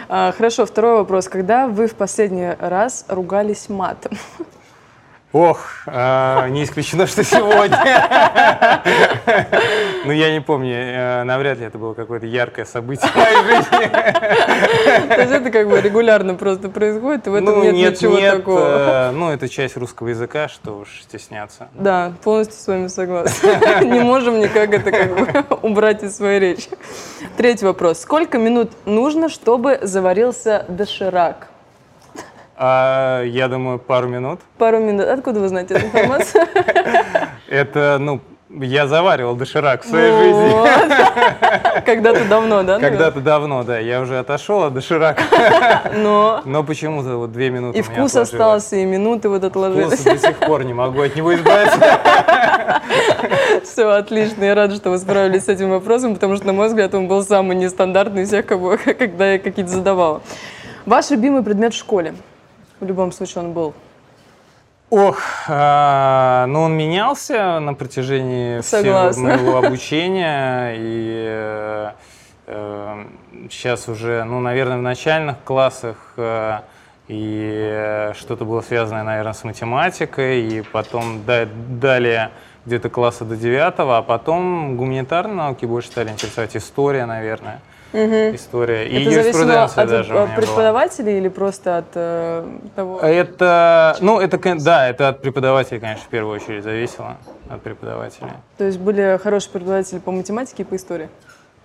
А, 0.10 0.32
хорошо, 0.32 0.66
второй 0.66 0.98
вопрос. 0.98 1.28
Когда 1.28 1.68
вы 1.68 1.88
в 1.88 1.96
последний 1.96 2.50
раз 2.60 3.06
ругались 3.08 3.70
матом? 3.70 4.14
Ох, 5.36 5.68
э, 5.88 6.48
не 6.48 6.64
исключено, 6.64 7.08
что 7.08 7.22
сегодня. 7.26 8.82
Ну, 10.06 10.12
я 10.14 10.32
не 10.32 10.40
помню, 10.40 10.74
э, 10.74 11.24
навряд 11.24 11.58
ли 11.58 11.66
это 11.66 11.78
было 11.78 11.94
какое-то 11.94 12.26
яркое 12.26 12.64
событие 12.64 13.12
в 13.12 13.16
моей 13.16 13.44
жизни. 13.44 13.90
То 15.10 15.22
есть 15.22 15.32
это 15.34 15.52
как 15.52 15.68
бы 15.68 15.82
регулярно 15.82 16.36
просто 16.36 16.70
происходит, 16.70 17.28
и 17.28 17.32
в 17.32 17.34
этом 17.34 17.48
ну, 17.48 17.72
нет, 17.72 17.96
ничего 17.96 18.18
такого. 18.18 19.10
Э, 19.10 19.12
ну, 19.12 19.30
это 19.30 19.50
часть 19.50 19.76
русского 19.76 20.08
языка, 20.08 20.48
что 20.48 20.78
уж 20.78 21.02
стесняться. 21.02 21.68
Да, 21.74 22.14
полностью 22.24 22.58
с 22.58 22.68
вами 22.68 22.88
согласна. 22.88 23.82
Не 23.84 24.00
можем 24.00 24.40
никак 24.40 24.74
это 24.74 24.90
как 24.90 25.18
бы 25.18 25.58
убрать 25.64 26.02
из 26.04 26.16
своей 26.16 26.40
речи. 26.40 26.70
Третий 27.36 27.66
вопрос. 27.66 28.00
Сколько 28.00 28.38
минут 28.38 28.72
нужно, 28.86 29.28
чтобы 29.28 29.80
заварился 29.82 30.66
доширак? 30.70 31.50
А, 32.58 33.24
я 33.24 33.48
думаю, 33.48 33.80
пару 33.80 34.08
минут. 34.08 34.40
Пару 34.58 34.80
минут. 34.80 35.08
Откуда 35.08 35.40
вы 35.40 35.50
знаете 35.50 35.76
эту 35.76 35.88
информацию? 35.88 36.46
Это, 37.50 37.98
ну, 38.00 38.22
я 38.50 38.88
заваривал 38.88 39.36
доширак 39.36 39.84
в 39.84 39.88
своей 39.88 40.12
жизни. 40.12 41.82
Когда-то 41.86 42.26
давно, 42.26 42.64
да? 42.64 42.80
Когда-то 42.80 43.20
давно, 43.20 43.64
да. 43.64 43.80
Я 43.80 44.02
уже 44.02 44.20
отошел 44.20 44.64
от 44.64 44.74
доширака. 44.74 45.24
Но... 45.96 46.42
Но 46.46 46.64
почему-то 46.64 47.18
вот 47.18 47.32
две 47.32 47.50
минуты 47.50 47.80
И 47.80 47.82
вкус 47.82 48.16
остался, 48.16 48.78
и 48.78 48.86
минуты 48.86 49.30
вот 49.30 49.44
отложились. 49.44 50.00
Вкус 50.00 50.04
до 50.04 50.18
сих 50.18 50.38
пор 50.38 50.64
не 50.64 50.74
могу 50.74 51.02
от 51.02 51.16
него 51.16 51.36
избавиться. 51.36 51.80
Все, 53.64 53.90
отлично. 53.90 54.46
Я 54.46 54.56
рада, 54.56 54.76
что 54.76 54.90
вы 54.90 54.98
справились 55.00 55.46
с 55.46 55.50
этим 55.50 55.72
вопросом, 55.72 56.14
потому 56.14 56.36
что, 56.38 56.48
на 56.48 56.54
мой 56.54 56.68
взгляд, 56.68 56.94
он 56.94 57.08
был 57.08 57.24
самый 57.24 57.56
нестандартный 57.58 58.24
из 58.24 58.30
всех, 58.30 58.46
когда 58.46 59.34
я 59.34 59.40
какие-то 59.40 59.72
задавала. 59.72 60.22
Ваш 60.86 61.10
любимый 61.10 61.44
предмет 61.44 61.74
в 61.74 61.78
школе? 61.78 62.14
В 62.80 62.86
любом 62.86 63.12
случае 63.12 63.44
он 63.44 63.54
был. 63.54 63.74
Ох, 64.90 65.20
э, 65.48 66.46
ну 66.48 66.62
он 66.62 66.74
менялся 66.74 67.60
на 67.60 67.74
протяжении 67.74 68.62
Согласна. 68.62 69.12
всего 69.12 69.26
моего 69.26 69.58
обучения. 69.58 70.76
И 70.78 71.26
э, 71.28 71.92
э, 72.48 73.06
сейчас 73.50 73.88
уже, 73.88 74.24
ну, 74.26 74.40
наверное, 74.40 74.78
в 74.78 74.82
начальных 74.82 75.38
классах 75.44 76.14
э, 76.18 76.60
и 77.08 78.12
что-то 78.16 78.46
было 78.46 78.62
связано, 78.62 79.04
наверное, 79.04 79.34
с 79.34 79.44
математикой, 79.44 80.42
и 80.42 80.62
потом 80.62 81.24
да, 81.26 81.46
далее 81.46 82.32
где-то 82.66 82.90
класса 82.90 83.26
до 83.26 83.36
девятого, 83.36 83.98
а 83.98 84.02
потом 84.02 84.76
гуманитарные 84.76 85.36
науки 85.36 85.66
больше 85.66 85.90
стали 85.90 86.10
интересовать, 86.10 86.56
история, 86.58 87.06
наверное 87.06 87.62
угу. 87.96 88.36
история. 88.36 88.88
И 88.88 89.02
это 89.02 89.12
юриспруденция 89.12 89.84
от 89.84 89.90
даже 89.90 90.14
от 90.18 90.36
преподавателей 90.36 91.18
меня 91.18 91.18
или 91.18 91.28
просто 91.30 91.78
от 91.78 91.86
э, 91.96 92.46
того? 92.76 93.00
Это, 93.00 93.98
ну, 94.02 94.20
это, 94.20 94.38
да, 94.56 94.88
это 94.88 95.10
от 95.10 95.22
преподавателей, 95.22 95.80
конечно, 95.80 96.04
в 96.06 96.10
первую 96.10 96.36
очередь 96.36 96.64
зависело, 96.64 97.18
от 97.50 97.62
преподавателей. 97.62 98.32
То 98.58 98.66
есть 98.66 98.78
были 98.80 99.20
хорошие 99.22 99.52
преподаватели 99.52 100.00
по 100.00 100.12
математике 100.12 100.64
и 100.64 100.66
по 100.66 100.76
истории? 100.76 101.10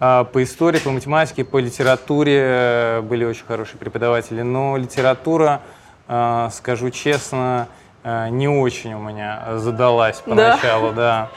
А, 0.03 0.25
по 0.25 0.43
истории, 0.43 0.79
по 0.79 0.91
математике, 0.91 1.45
по 1.45 1.59
литературе 1.59 2.41
э, 2.43 3.01
были 3.03 3.25
очень 3.25 3.45
хорошие 3.45 3.79
преподаватели, 3.79 4.41
но 4.41 4.79
литература, 4.79 5.61
э, 6.09 6.49
скажу 6.53 6.89
честно, 6.91 7.69
э, 8.03 8.31
не 8.31 8.49
очень 8.49 8.95
у 8.95 8.99
меня 8.99 9.59
задалась 9.59 10.17
поначалу, 10.21 10.93
да. 10.93 10.95
да. 10.95 11.31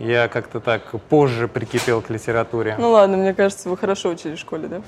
Я 0.00 0.28
как-то 0.28 0.60
так 0.60 0.82
позже 1.10 1.46
прикипел 1.46 2.00
к 2.00 2.08
литературе. 2.08 2.74
Ну 2.78 2.90
ладно, 2.92 3.18
мне 3.18 3.34
кажется, 3.34 3.68
вы 3.68 3.76
хорошо 3.76 4.08
учили 4.08 4.34
в 4.34 4.38
школе, 4.38 4.66
да? 4.66 4.80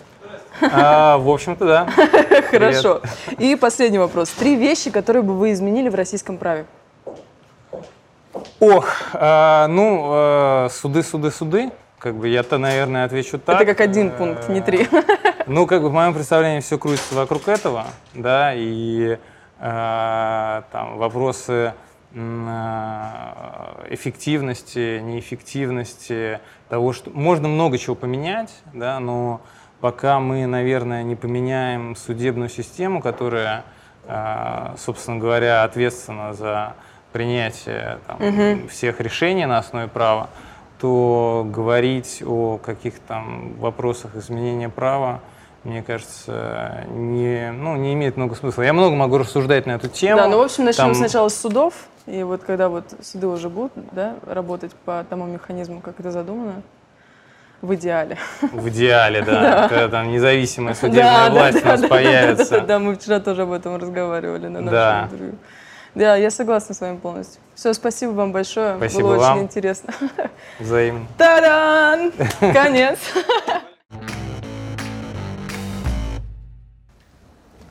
А, 0.62 1.18
в 1.18 1.28
общем-то, 1.28 1.66
да. 1.66 1.86
Хорошо. 2.50 3.02
И 3.38 3.54
последний 3.54 3.98
вопрос. 3.98 4.30
Три 4.30 4.56
вещи, 4.56 4.90
которые 4.90 5.22
бы 5.22 5.34
вы 5.34 5.52
изменили 5.52 5.90
в 5.90 5.94
российском 5.94 6.38
праве? 6.38 6.64
Ох, 8.58 8.88
а, 9.12 9.66
ну, 9.68 10.02
а, 10.06 10.68
суды, 10.70 11.02
суды, 11.02 11.30
суды. 11.30 11.70
Как 11.98 12.14
бы 12.14 12.28
я-то, 12.28 12.56
наверное, 12.56 13.04
отвечу 13.04 13.38
так. 13.38 13.56
Это 13.56 13.66
как 13.66 13.82
один 13.82 14.12
пункт, 14.12 14.48
не 14.48 14.62
три. 14.62 14.88
Ну, 15.46 15.66
как 15.66 15.82
бы 15.82 15.88
в 15.88 15.92
моем 15.92 16.14
представлении 16.14 16.60
все 16.60 16.78
крутится 16.78 17.16
вокруг 17.16 17.48
этого, 17.48 17.86
да, 18.14 18.52
и 18.54 19.18
а, 19.58 20.62
там 20.70 20.98
вопросы 20.98 21.52
Э, 21.52 21.72
эффективности, 23.88 25.00
неэффективности, 25.00 26.40
того, 26.68 26.92
что 26.92 27.10
можно 27.10 27.48
много 27.48 27.78
чего 27.78 27.94
поменять, 27.94 28.50
да, 28.72 29.00
но 29.00 29.40
пока 29.80 30.20
мы, 30.20 30.46
наверное, 30.46 31.02
не 31.02 31.16
поменяем 31.16 31.96
судебную 31.96 32.48
систему, 32.48 33.02
которая, 33.02 33.64
э, 34.06 34.74
собственно 34.78 35.18
говоря, 35.18 35.64
ответственна 35.64 36.32
за 36.34 36.74
принятие 37.12 37.98
там, 38.06 38.16
угу. 38.16 38.68
всех 38.68 39.00
решений 39.00 39.44
на 39.44 39.58
основе 39.58 39.88
права, 39.88 40.30
то 40.80 41.46
говорить 41.48 42.22
о 42.26 42.58
каких-то 42.58 43.00
там 43.06 43.54
вопросах 43.54 44.16
изменения 44.16 44.68
права, 44.68 45.20
мне 45.64 45.82
кажется, 45.82 46.86
не, 46.90 47.52
ну, 47.52 47.76
не 47.76 47.92
имеет 47.94 48.16
много 48.16 48.34
смысла. 48.34 48.62
Я 48.62 48.72
много 48.72 48.96
могу 48.96 49.18
рассуждать 49.18 49.66
на 49.66 49.72
эту 49.72 49.88
тему. 49.88 50.16
Да, 50.16 50.28
ну, 50.28 50.38
в 50.38 50.42
общем, 50.42 50.64
начнем 50.64 50.86
Там- 50.86 50.94
сначала 50.94 51.28
с 51.28 51.40
судов, 51.40 51.74
и 52.06 52.22
вот 52.22 52.42
когда 52.42 52.68
вот 52.68 52.84
суды 53.00 53.26
уже 53.26 53.48
будут, 53.48 53.72
да, 53.92 54.16
работать 54.26 54.72
по 54.84 55.04
тому 55.08 55.26
механизму, 55.26 55.80
как 55.80 56.00
это 56.00 56.10
задумано, 56.10 56.62
в 57.60 57.74
идеале. 57.76 58.18
В 58.40 58.68
идеале, 58.68 59.22
да, 59.22 59.68
когда 59.70 59.88
там 59.88 60.10
независимая 60.10 60.74
судебная 60.74 61.30
власть 61.30 61.64
у 61.64 61.68
нас 61.68 61.80
появится. 61.82 62.60
Да, 62.60 62.78
мы 62.78 62.96
вчера 62.96 63.20
тоже 63.20 63.42
об 63.42 63.52
этом 63.52 63.76
разговаривали 63.76 64.48
на 64.48 64.60
нашем 64.60 65.04
интервью. 65.04 65.34
Да, 65.94 66.16
я 66.16 66.30
согласна 66.30 66.74
с 66.74 66.80
вами 66.80 66.96
полностью. 66.96 67.40
Все, 67.54 67.72
спасибо 67.74 68.12
вам 68.12 68.32
большое. 68.32 68.76
Спасибо 68.78 69.08
Было 69.08 69.16
вам. 69.18 69.36
очень 69.36 69.44
интересно. 69.44 69.92
Взаимно. 70.58 71.06
Та-дан! 71.18 72.12
Конец. 72.52 72.98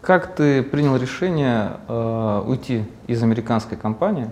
Как 0.01 0.33
ты 0.33 0.63
принял 0.63 0.97
решение 0.97 1.73
э, 1.87 2.43
уйти 2.47 2.85
из 3.05 3.21
американской 3.21 3.77
компании 3.77 4.31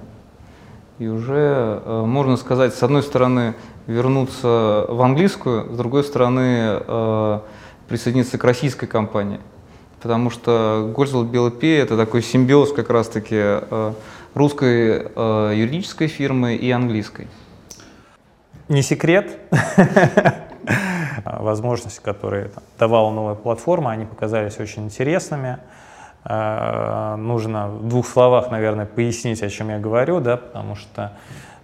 и 0.98 1.08
уже, 1.08 1.80
э, 1.86 2.04
можно 2.08 2.38
сказать, 2.38 2.74
с 2.74 2.82
одной 2.82 3.04
стороны 3.04 3.54
вернуться 3.86 4.88
в 4.90 5.00
английскую, 5.04 5.72
с 5.72 5.78
другой 5.78 6.04
стороны 6.04 6.80
э, 6.80 7.40
присоединиться 7.88 8.40
к 8.40 8.44
российской 8.44 8.88
компании? 8.88 9.40
Потому 10.02 10.32
что 10.32 10.92
Гольцвелл 10.96 11.24
Белопей 11.24 11.80
это 11.80 11.96
такой 11.96 12.24
симбиоз 12.24 12.74
как 12.74 12.90
раз-таки 12.90 13.36
э, 13.38 13.94
русской 14.34 15.06
э, 15.16 15.54
юридической 15.56 16.08
фирмы 16.08 16.56
и 16.56 16.72
английской. 16.72 17.28
Не 18.70 18.82
секрет. 18.82 19.38
Возможности, 21.26 22.02
которые 22.02 22.46
там 22.50 22.64
давала 22.78 23.12
новая 23.12 23.36
платформа, 23.36 23.92
они 23.92 24.06
показались 24.06 24.60
очень 24.60 24.86
интересными. 24.86 25.58
Э, 26.26 27.16
Нужно 27.18 27.70
в 27.70 27.88
двух 27.88 28.08
словах, 28.08 28.52
наверное, 28.52 28.86
пояснить, 28.86 29.42
о 29.44 29.50
чем 29.50 29.70
я 29.70 29.80
говорю, 29.80 30.20
да, 30.20 30.38
потому 30.38 30.76
что 30.76 31.14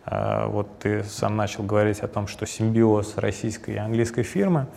э, 0.06 0.46
вот 0.48 0.80
ты 0.80 1.04
сам 1.04 1.36
начал 1.36 1.64
говорить 1.64 2.00
о 2.00 2.08
том, 2.08 2.28
что 2.28 2.46
симбиоз 2.46 3.18
российской 3.18 3.76
и 3.76 3.78
английской 3.78 4.24
фирмы. 4.24 4.68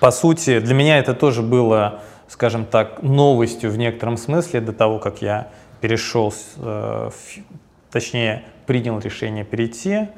По 0.00 0.10
сути, 0.10 0.58
для 0.60 0.74
меня 0.74 0.98
это 0.98 1.14
тоже 1.14 1.42
было, 1.42 2.00
скажем 2.28 2.64
так, 2.66 3.02
новостью 3.02 3.70
в 3.70 3.78
некотором 3.78 4.16
смысле 4.16 4.60
до 4.60 4.72
того, 4.72 4.98
как 4.98 5.22
я 5.22 5.48
перешел, 5.80 6.32
э, 6.58 7.10
в- 7.10 7.92
точнее, 7.92 8.42
принял 8.66 8.98
решение 8.98 9.44
перейти, 9.44 10.08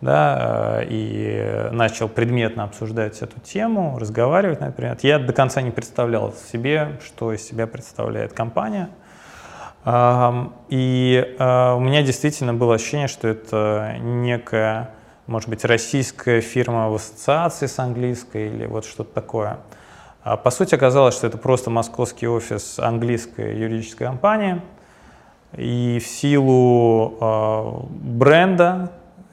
да, 0.00 0.80
э, 0.80 0.86
и 0.88 1.68
начал 1.72 2.08
предметно 2.08 2.64
обсуждать 2.64 3.20
эту 3.22 3.40
тему, 3.40 3.98
разговаривать, 3.98 4.60
например. 4.60 4.96
Я 5.02 5.18
до 5.18 5.32
конца 5.32 5.62
не 5.62 5.70
представлял 5.70 6.34
себе, 6.52 6.98
что 7.04 7.32
из 7.32 7.42
себя 7.46 7.66
представляет 7.66 8.32
компания. 8.32 8.88
И 9.86 11.36
э, 11.38 11.72
у 11.74 11.80
меня 11.80 12.02
действительно 12.02 12.54
было 12.54 12.76
ощущение, 12.76 13.08
что 13.08 13.28
это 13.28 13.96
некая, 14.00 14.90
может 15.26 15.50
быть, 15.50 15.64
российская 15.64 16.40
фирма 16.40 16.88
в 16.88 16.94
ассоциации 16.94 17.66
с 17.66 17.78
английской 17.78 18.48
или 18.48 18.64
вот 18.64 18.86
что-то 18.86 19.12
такое. 19.12 19.58
А 20.22 20.38
По 20.38 20.50
сути 20.50 20.74
оказалось, 20.74 21.14
что 21.14 21.26
это 21.26 21.36
просто 21.36 21.68
московский 21.68 22.26
офис 22.26 22.78
английской 22.78 23.58
юридической 23.58 24.06
компании. 24.06 24.62
И 25.54 26.00
в 26.02 26.06
силу 26.06 27.18
э, 27.20 27.86
бренда, 27.90 28.90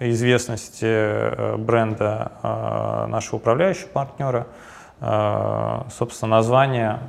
известности 0.10 0.86
э, 0.86 1.56
бренда 1.58 2.32
э, 2.42 3.06
нашего 3.08 3.36
управляющего 3.38 3.88
партнера, 3.90 4.48
э, 5.00 5.82
собственно, 5.92 6.38
название 6.38 7.00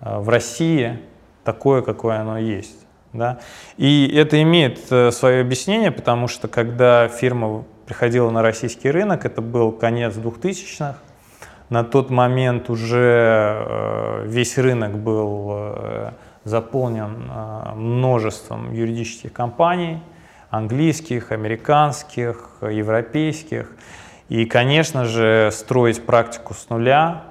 в 0.00 0.28
России 0.28 1.00
такое, 1.42 1.80
какое 1.80 2.20
оно 2.20 2.38
есть. 2.38 2.86
Да? 3.14 3.38
И 3.78 4.12
это 4.14 4.42
имеет 4.42 4.78
свое 5.14 5.40
объяснение, 5.40 5.90
потому 5.90 6.28
что 6.28 6.48
когда 6.48 7.08
фирма 7.08 7.64
приходила 7.86 8.28
на 8.30 8.42
российский 8.42 8.90
рынок, 8.90 9.24
это 9.24 9.40
был 9.40 9.72
конец 9.72 10.14
2000-х, 10.14 10.96
на 11.70 11.82
тот 11.82 12.10
момент 12.10 12.68
уже 12.68 14.22
весь 14.26 14.58
рынок 14.58 14.98
был 14.98 16.12
заполнен 16.44 17.30
множеством 17.74 18.74
юридических 18.74 19.32
компаний, 19.32 20.02
английских, 20.50 21.32
американских, 21.32 22.50
европейских. 22.60 23.70
И, 24.28 24.44
конечно 24.44 25.04
же, 25.04 25.50
строить 25.52 26.04
практику 26.04 26.54
с 26.54 26.68
нуля 26.68 27.24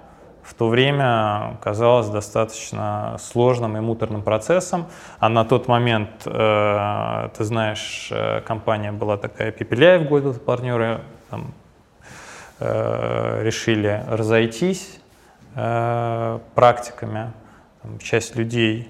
в 0.46 0.54
то 0.54 0.70
время 0.70 1.58
казалось 1.62 2.08
достаточно 2.08 3.18
сложным 3.20 3.78
и 3.78 3.80
муторным 3.80 4.22
процессом. 4.22 4.86
А 5.20 5.28
на 5.28 5.44
тот 5.44 5.68
момент, 5.68 6.10
э, 6.26 7.30
ты 7.36 7.44
знаешь, 7.44 8.10
э, 8.12 8.42
компания 8.42 8.92
была 8.92 9.18
такая 9.18 9.52
Пепеляев, 9.52 10.08
Гойдл 10.08 10.34
партнеры, 10.34 11.02
там, 11.32 11.54
э, 12.60 13.42
решили 13.44 14.04
разойтись 14.08 15.00
э, 15.56 16.40
практиками. 16.54 17.34
Часть 18.02 18.36
людей, 18.36 18.90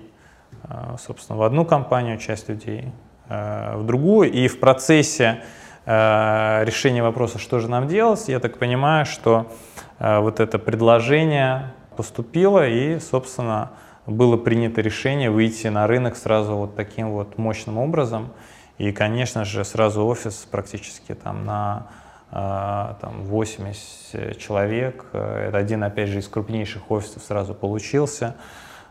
собственно, 0.97 1.37
в 1.37 1.43
одну 1.43 1.65
компанию, 1.65 2.17
часть 2.17 2.47
людей 2.47 2.93
в 3.29 3.83
другую. 3.83 4.31
И 4.31 4.47
в 4.47 4.59
процессе 4.59 5.41
э, 5.85 6.63
решения 6.65 7.03
вопроса, 7.03 7.39
что 7.39 7.59
же 7.59 7.69
нам 7.69 7.87
делать, 7.87 8.27
я 8.27 8.39
так 8.39 8.57
понимаю, 8.57 9.05
что 9.05 9.51
э, 9.99 10.19
вот 10.19 10.39
это 10.39 10.59
предложение 10.59 11.73
поступило 11.95 12.67
и, 12.67 12.99
собственно, 12.99 13.71
было 14.05 14.37
принято 14.37 14.81
решение 14.81 15.31
выйти 15.31 15.67
на 15.67 15.87
рынок 15.87 16.15
сразу 16.15 16.55
вот 16.55 16.75
таким 16.75 17.11
вот 17.11 17.37
мощным 17.37 17.77
образом. 17.77 18.31
И, 18.77 18.91
конечно 18.91 19.45
же, 19.45 19.63
сразу 19.63 20.05
офис 20.05 20.47
практически 20.49 21.15
там 21.15 21.45
на 21.45 21.87
э, 22.31 22.95
там 23.01 23.23
80 23.23 24.37
человек. 24.37 25.05
Э, 25.13 25.47
Это 25.47 25.57
один, 25.57 25.83
опять 25.83 26.09
же, 26.09 26.19
из 26.19 26.27
крупнейших 26.27 26.91
офисов 26.91 27.23
сразу 27.23 27.53
получился. 27.53 28.35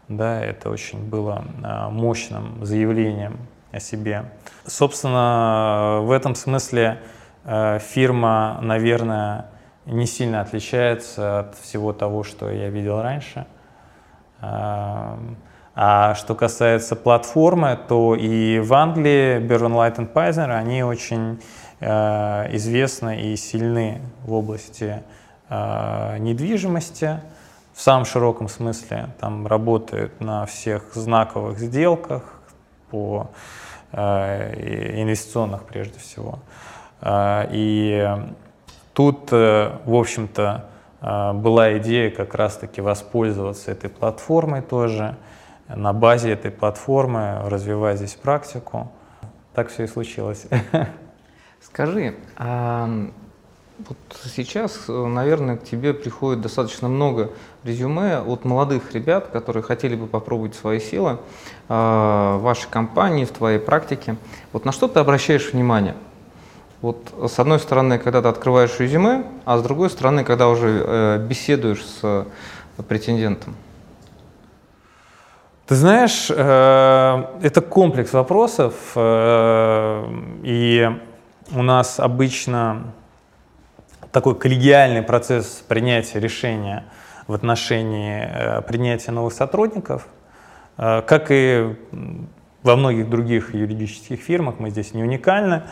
Да, 0.09 0.43
это 0.43 0.71
очень 0.71 0.99
было 1.09 1.45
э, 1.63 1.89
мощным 1.91 2.65
заявлением 2.65 3.39
о 3.75 3.81
себе. 3.81 4.25
Собственно, 4.67 6.01
в 6.03 6.11
этом 6.11 6.35
смысле 6.35 7.01
э, 7.45 7.79
фирма, 7.81 8.59
наверное, 8.63 9.47
не 9.87 10.07
сильно 10.07 10.41
отличается 10.41 11.41
от 11.41 11.57
всего 11.57 11.93
того, 11.93 12.23
что 12.23 12.51
я 12.51 12.71
видел 12.71 13.03
раньше. 13.03 13.47
Эм, 14.41 15.37
А 15.77 16.15
что 16.15 16.37
касается 16.37 16.95
платформы, 16.95 17.77
то 17.89 18.15
и 18.15 18.61
в 18.61 18.73
Англии 18.75 19.41
Берн 19.41 19.73
Light 19.73 20.13
Pfizer, 20.13 20.49
они 20.49 20.85
очень 20.85 21.41
э, 21.81 22.55
известны 22.55 23.21
и 23.21 23.37
сильны 23.37 24.01
в 24.25 24.35
области 24.35 25.03
э, 25.51 26.19
недвижимости 26.19 27.19
в 27.75 27.81
самом 27.81 28.05
широком 28.05 28.49
смысле. 28.49 29.09
Там 29.19 29.49
работают 29.49 30.21
на 30.21 30.47
всех 30.47 30.95
знаковых 30.95 31.59
сделках 31.59 32.23
по 32.91 33.31
инвестиционных 33.95 35.65
прежде 35.65 35.99
всего. 35.99 36.41
Э, 37.01 37.47
И 37.51 38.07
тут, 38.93 39.29
э, 39.33 39.79
в 39.85 39.95
общем-то, 39.95 40.65
э, 41.01 41.33
была 41.33 41.79
идея 41.79 42.11
как 42.11 42.35
раз-таки 42.35 42.81
воспользоваться 42.81 43.71
этой 43.71 43.91
платформой 43.91 44.63
тоже, 44.63 45.17
на 45.69 45.93
базе 45.93 46.33
этой 46.33 46.51
платформы 46.51 47.41
развивать 47.47 47.97
здесь 47.99 48.15
практику. 48.15 48.91
Так 49.55 49.69
все 49.69 49.85
и 49.85 49.87
случилось. 49.87 50.47
Скажи, 51.61 52.17
вот 53.79 53.97
сейчас, 54.35 54.85
э, 54.89 54.93
наверное, 54.93 55.57
к 55.57 55.65
тебе 55.65 55.95
приходит 55.95 56.41
достаточно 56.41 56.89
много 56.89 57.31
резюме 57.65 58.19
от 58.19 58.45
молодых 58.45 58.95
ребят, 58.95 59.29
которые 59.33 59.63
хотели 59.63 59.97
бы 59.97 60.07
попробовать 60.07 60.55
свои 60.55 60.79
силы 60.79 61.19
а, 61.69 62.39
в 62.39 62.43
вашей 62.43 62.69
компании, 62.71 63.25
в 63.25 63.33
твоей 63.33 63.59
практике. 63.59 64.17
Вот 64.53 64.65
на 64.65 64.71
что 64.71 64.87
ты 64.87 65.01
обращаешь 65.01 65.53
внимание? 65.53 65.97
Вот 66.83 66.99
с 67.29 67.39
одной 67.39 67.59
стороны, 67.59 67.99
когда 67.99 68.23
ты 68.23 68.29
открываешь 68.29 68.79
резюме, 68.79 69.25
а 69.45 69.59
с 69.59 69.63
другой 69.63 69.91
стороны, 69.91 70.23
когда 70.23 70.49
уже 70.49 70.85
э, 70.87 71.27
беседуешь 71.27 71.85
с 71.85 72.01
э, 72.03 72.25
претендентом. 72.87 73.57
Ты 75.67 75.77
знаешь, 75.77 76.31
э, 76.31 77.25
это 77.43 77.61
комплекс 77.63 78.13
вопросов, 78.13 78.75
э, 78.95 80.05
и 80.43 80.91
у 81.53 81.63
нас 81.63 81.99
обычно 81.99 82.93
такой 84.15 84.35
коллегиальный 84.35 85.03
процесс 85.03 85.63
принятия 85.69 86.21
решения 86.21 86.85
в 87.27 87.35
отношении 87.35 88.27
э, 88.27 88.63
принятия 88.63 89.11
новых 89.11 89.35
сотрудников, 89.35 90.07
Э, 90.77 91.03
как 91.07 91.27
и 91.31 91.77
во 92.63 92.77
многих 92.77 93.11
других 93.11 93.55
юридических 93.55 94.21
фирмах, 94.21 94.59
мы 94.59 94.71
здесь 94.71 94.95
не 94.95 95.03
уникальны. 95.03 95.63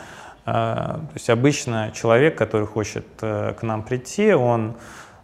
то 0.45 1.09
есть 1.15 1.29
обычно 1.29 1.91
человек, 1.95 2.37
который 2.37 2.67
хочет 2.67 3.07
к 3.17 3.57
нам 3.61 3.81
прийти, 3.81 4.33
он 4.33 4.75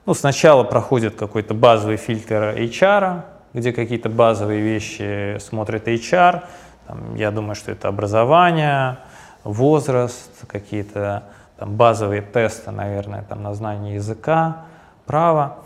ну, 0.05 0.13
сначала 0.15 0.63
проходит 0.63 1.15
какой-то 1.15 1.53
базовый 1.53 1.97
фильтр 1.97 2.55
HR, 2.57 3.21
где 3.53 3.71
какие-то 3.71 4.09
базовые 4.09 4.61
вещи 4.61 5.37
смотрит 5.39 5.87
HR. 5.87 6.43
Там, 6.87 7.15
я 7.15 7.29
думаю, 7.29 7.53
что 7.53 7.71
это 7.71 7.89
образование, 7.89 8.97
возраст, 9.43 10.31
какие-то 10.47 11.25
там, 11.59 11.75
базовые 11.75 12.21
тесты, 12.21 12.71
наверное, 12.71 13.23
там, 13.23 13.43
на 13.43 13.53
знание 13.53 13.95
языка, 13.95 14.65
права. 15.05 15.57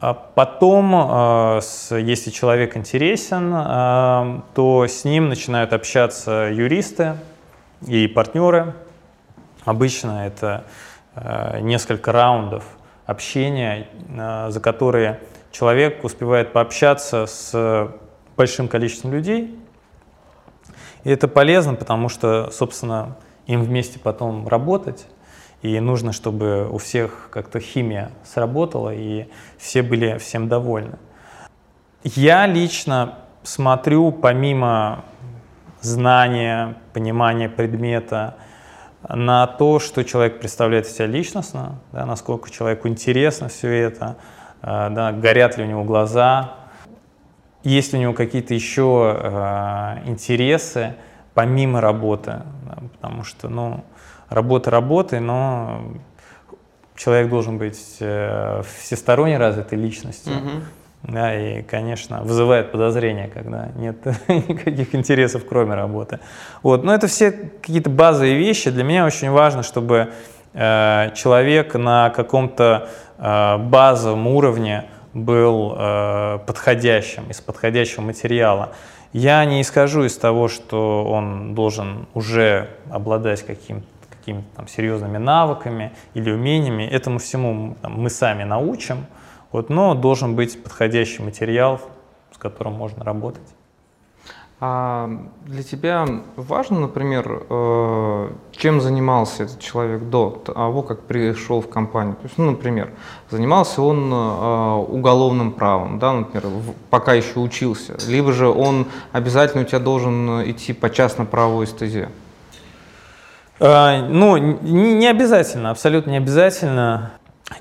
А 0.00 0.12
потом, 0.12 0.94
э, 0.94 1.60
если 1.98 2.30
человек 2.30 2.76
интересен, 2.76 3.52
э, 3.52 4.40
то 4.54 4.86
с 4.86 5.04
ним 5.04 5.28
начинают 5.28 5.72
общаться 5.72 6.50
юристы 6.52 7.16
и 7.86 8.06
партнеры. 8.06 8.74
Обычно 9.64 10.26
это 10.26 10.64
э, 11.14 11.60
несколько 11.60 12.12
раундов 12.12 12.64
общения, 13.06 13.88
за 14.48 14.60
которые 14.60 15.20
человек 15.50 16.04
успевает 16.04 16.52
пообщаться 16.52 17.24
с 17.24 17.90
большим 18.36 18.68
количеством 18.68 19.14
людей. 19.14 19.58
И 21.04 21.10
это 21.10 21.26
полезно, 21.26 21.74
потому 21.74 22.10
что, 22.10 22.50
собственно, 22.50 23.16
им 23.48 23.62
вместе 23.62 23.98
потом 23.98 24.46
работать. 24.46 25.08
И 25.62 25.80
нужно, 25.80 26.12
чтобы 26.12 26.68
у 26.70 26.78
всех 26.78 27.30
как-то 27.32 27.58
химия 27.58 28.12
сработала, 28.22 28.94
и 28.94 29.26
все 29.56 29.82
были 29.82 30.16
всем 30.18 30.48
довольны. 30.48 30.98
Я 32.04 32.46
лично 32.46 33.18
смотрю, 33.42 34.12
помимо 34.12 35.04
знания, 35.80 36.76
понимания 36.92 37.48
предмета, 37.48 38.36
на 39.08 39.46
то, 39.46 39.78
что 39.80 40.04
человек 40.04 40.38
представляет 40.38 40.86
себя 40.86 41.06
личностно, 41.06 41.80
да, 41.92 42.04
насколько 42.04 42.50
человеку 42.50 42.88
интересно 42.88 43.48
все 43.48 43.68
это, 43.68 44.16
э, 44.62 44.90
да, 44.90 45.12
горят 45.12 45.56
ли 45.56 45.64
у 45.64 45.66
него 45.66 45.84
глаза, 45.84 46.54
есть 47.64 47.92
ли 47.92 47.98
у 47.98 48.02
него 48.02 48.12
какие-то 48.12 48.54
еще 48.54 49.16
э, 49.20 50.08
интересы 50.08 50.94
помимо 51.38 51.80
работы, 51.80 52.42
да, 52.66 52.78
потому 52.94 53.22
что, 53.22 53.48
ну, 53.48 53.84
работа 54.28 54.72
работы, 54.72 55.20
но 55.20 55.82
человек 56.96 57.30
должен 57.30 57.58
быть 57.58 57.98
э, 58.00 58.62
всесторонне 58.80 59.38
развитой 59.38 59.78
личностью. 59.78 60.32
Mm-hmm. 60.32 60.62
Да, 61.04 61.32
и, 61.40 61.62
конечно, 61.62 62.22
вызывает 62.24 62.72
подозрение, 62.72 63.28
когда 63.28 63.68
нет 63.76 63.98
никаких 64.28 64.96
интересов, 64.96 65.44
кроме 65.48 65.76
работы. 65.76 66.18
Вот. 66.64 66.82
Но 66.82 66.92
это 66.92 67.06
все 67.06 67.30
какие-то 67.30 67.88
базовые 67.88 68.36
вещи. 68.36 68.70
Для 68.70 68.82
меня 68.82 69.06
очень 69.06 69.30
важно, 69.30 69.62
чтобы 69.62 70.12
э, 70.54 71.12
человек 71.14 71.76
на 71.76 72.10
каком-то 72.10 72.88
э, 73.16 73.58
базовом 73.58 74.26
уровне 74.26 74.86
был 75.14 75.76
э, 75.78 76.40
подходящим, 76.44 77.30
из 77.30 77.40
подходящего 77.40 78.02
материала. 78.02 78.72
Я 79.12 79.44
не 79.44 79.62
исхожу 79.62 80.04
из 80.04 80.16
того, 80.16 80.48
что 80.48 81.04
он 81.04 81.54
должен 81.54 82.06
уже 82.14 82.68
обладать 82.90 83.44
каким-то 83.44 83.86
какими-то 84.10 84.56
там 84.56 84.68
серьезными 84.68 85.16
навыками 85.16 85.92
или 86.12 86.30
умениями. 86.30 86.82
Этому 86.82 87.18
всему 87.18 87.76
там, 87.80 87.98
мы 88.00 88.10
сами 88.10 88.44
научим, 88.44 89.06
вот, 89.52 89.70
но 89.70 89.94
должен 89.94 90.36
быть 90.36 90.62
подходящий 90.62 91.22
материал, 91.22 91.80
с 92.32 92.36
которым 92.36 92.74
можно 92.74 93.04
работать. 93.04 93.54
А 94.60 95.08
для 95.46 95.62
тебя 95.62 96.04
важно, 96.34 96.80
например, 96.80 97.44
э, 97.48 98.30
чем 98.50 98.80
занимался 98.80 99.44
этот 99.44 99.60
человек 99.60 100.02
до 100.10 100.30
того, 100.30 100.82
как 100.82 101.02
пришел 101.02 101.60
в 101.60 101.68
компанию? 101.68 102.16
То 102.16 102.24
есть, 102.24 102.38
ну, 102.38 102.50
например, 102.50 102.90
занимался 103.30 103.82
он 103.82 104.12
э, 104.12 104.74
уголовным 104.88 105.52
правом, 105.52 106.00
да, 106.00 106.12
например, 106.12 106.50
пока 106.90 107.14
еще 107.14 107.38
учился, 107.38 107.96
либо 108.08 108.32
же 108.32 108.48
он 108.48 108.88
обязательно 109.12 109.62
у 109.62 109.66
тебя 109.66 109.78
должен 109.78 110.42
идти 110.50 110.72
по 110.72 110.90
частно-правовой 110.90 111.68
стезе? 111.68 112.08
А, 113.60 114.02
ну, 114.08 114.36
не 114.36 115.06
обязательно, 115.06 115.70
абсолютно 115.70 116.10
не 116.10 116.16
обязательно. 116.16 117.12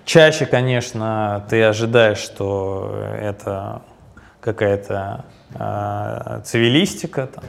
Чаще, 0.03 0.47
конечно, 0.47 1.45
ты 1.47 1.63
ожидаешь, 1.63 2.17
что 2.17 3.03
это 3.19 3.83
какая-то 4.47 5.25
э, 5.55 6.41
цивилистика, 6.45 7.27
там, 7.27 7.43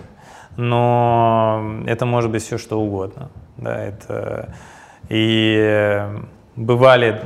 но 0.57 1.83
это 1.87 2.07
может 2.07 2.31
быть 2.31 2.43
все 2.43 2.59
что 2.59 2.81
угодно. 2.81 3.31
Да, 3.57 3.77
это, 3.85 4.49
и 5.09 6.05
бывали 6.57 7.23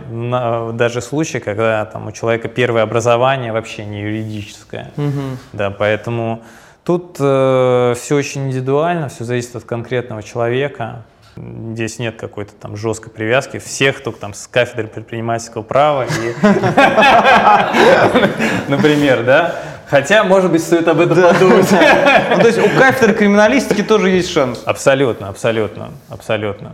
даже 0.74 1.00
случаи, 1.00 1.38
когда 1.38 1.86
там, 1.86 2.08
у 2.08 2.12
человека 2.12 2.48
первое 2.48 2.82
образование 2.82 3.52
вообще 3.52 3.86
не 3.86 4.02
юридическое. 4.02 4.90
Угу. 4.98 5.38
Да, 5.54 5.70
поэтому 5.70 6.42
тут 6.84 7.16
э, 7.18 7.94
все 7.96 8.14
очень 8.14 8.48
индивидуально, 8.48 9.08
все 9.08 9.24
зависит 9.24 9.56
от 9.56 9.64
конкретного 9.64 10.22
человека. 10.22 11.04
Здесь 11.36 11.98
нет 11.98 12.16
какой-то 12.16 12.52
там 12.52 12.76
жесткой 12.76 13.10
привязки. 13.10 13.58
Всех, 13.58 13.98
кто 13.98 14.12
там 14.12 14.34
с 14.34 14.46
кафедры 14.46 14.86
предпринимательского 14.86 15.62
права, 15.62 16.06
например, 18.68 19.24
да? 19.24 19.56
Хотя, 19.88 20.24
может 20.24 20.50
быть, 20.50 20.62
стоит 20.62 20.88
об 20.88 21.00
этом 21.00 21.22
подумать. 21.22 21.70
Ну, 21.70 22.40
то 22.40 22.46
есть 22.46 22.58
у 22.58 22.68
кафедры 22.78 23.14
криминалистики 23.14 23.82
тоже 23.82 24.10
есть 24.10 24.30
шанс. 24.30 24.62
Абсолютно, 24.64 25.28
абсолютно, 25.28 25.90
абсолютно. 26.08 26.72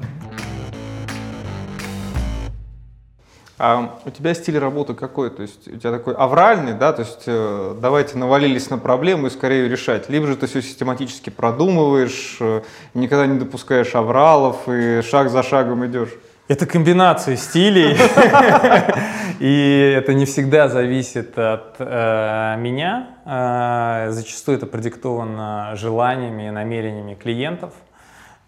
А 3.59 3.98
у 4.04 4.11
тебя 4.11 4.34
стиль 4.34 4.56
работы 4.59 4.94
какой? 4.94 5.30
То 5.30 5.42
есть 5.42 5.66
у 5.66 5.76
тебя 5.76 5.90
такой 5.90 6.14
авральный, 6.14 6.74
да, 6.74 6.92
то 6.92 7.02
есть 7.02 7.24
э, 7.26 7.74
давайте 7.80 8.16
навалились 8.16 8.70
на 8.70 8.78
проблему 8.78 9.26
и 9.26 9.30
скорее 9.30 9.64
ее 9.64 9.68
решать. 9.68 10.09
Либо 10.09 10.28
же 10.28 10.36
ты 10.36 10.46
все 10.46 10.62
систематически 10.62 11.30
продумываешь, 11.30 12.36
э, 12.38 12.62
никогда 12.94 13.26
не 13.26 13.36
допускаешь 13.36 13.96
авралов 13.96 14.68
и 14.68 15.02
шаг 15.02 15.30
за 15.30 15.42
шагом 15.42 15.84
идешь. 15.86 16.11
Это 16.46 16.66
комбинация 16.66 17.36
стилей, 17.36 17.94
и 19.40 19.94
это 19.94 20.14
не 20.14 20.24
всегда 20.24 20.68
зависит 20.68 21.36
от 21.36 21.74
э, 21.80 22.56
меня. 22.59 23.09
Э, 23.26 24.11
зачастую 24.12 24.56
это 24.56 24.66
продиктовано 24.66 25.72
желаниями 25.74 26.46
и 26.46 26.50
намерениями 26.50 27.14
клиентов. 27.14 27.72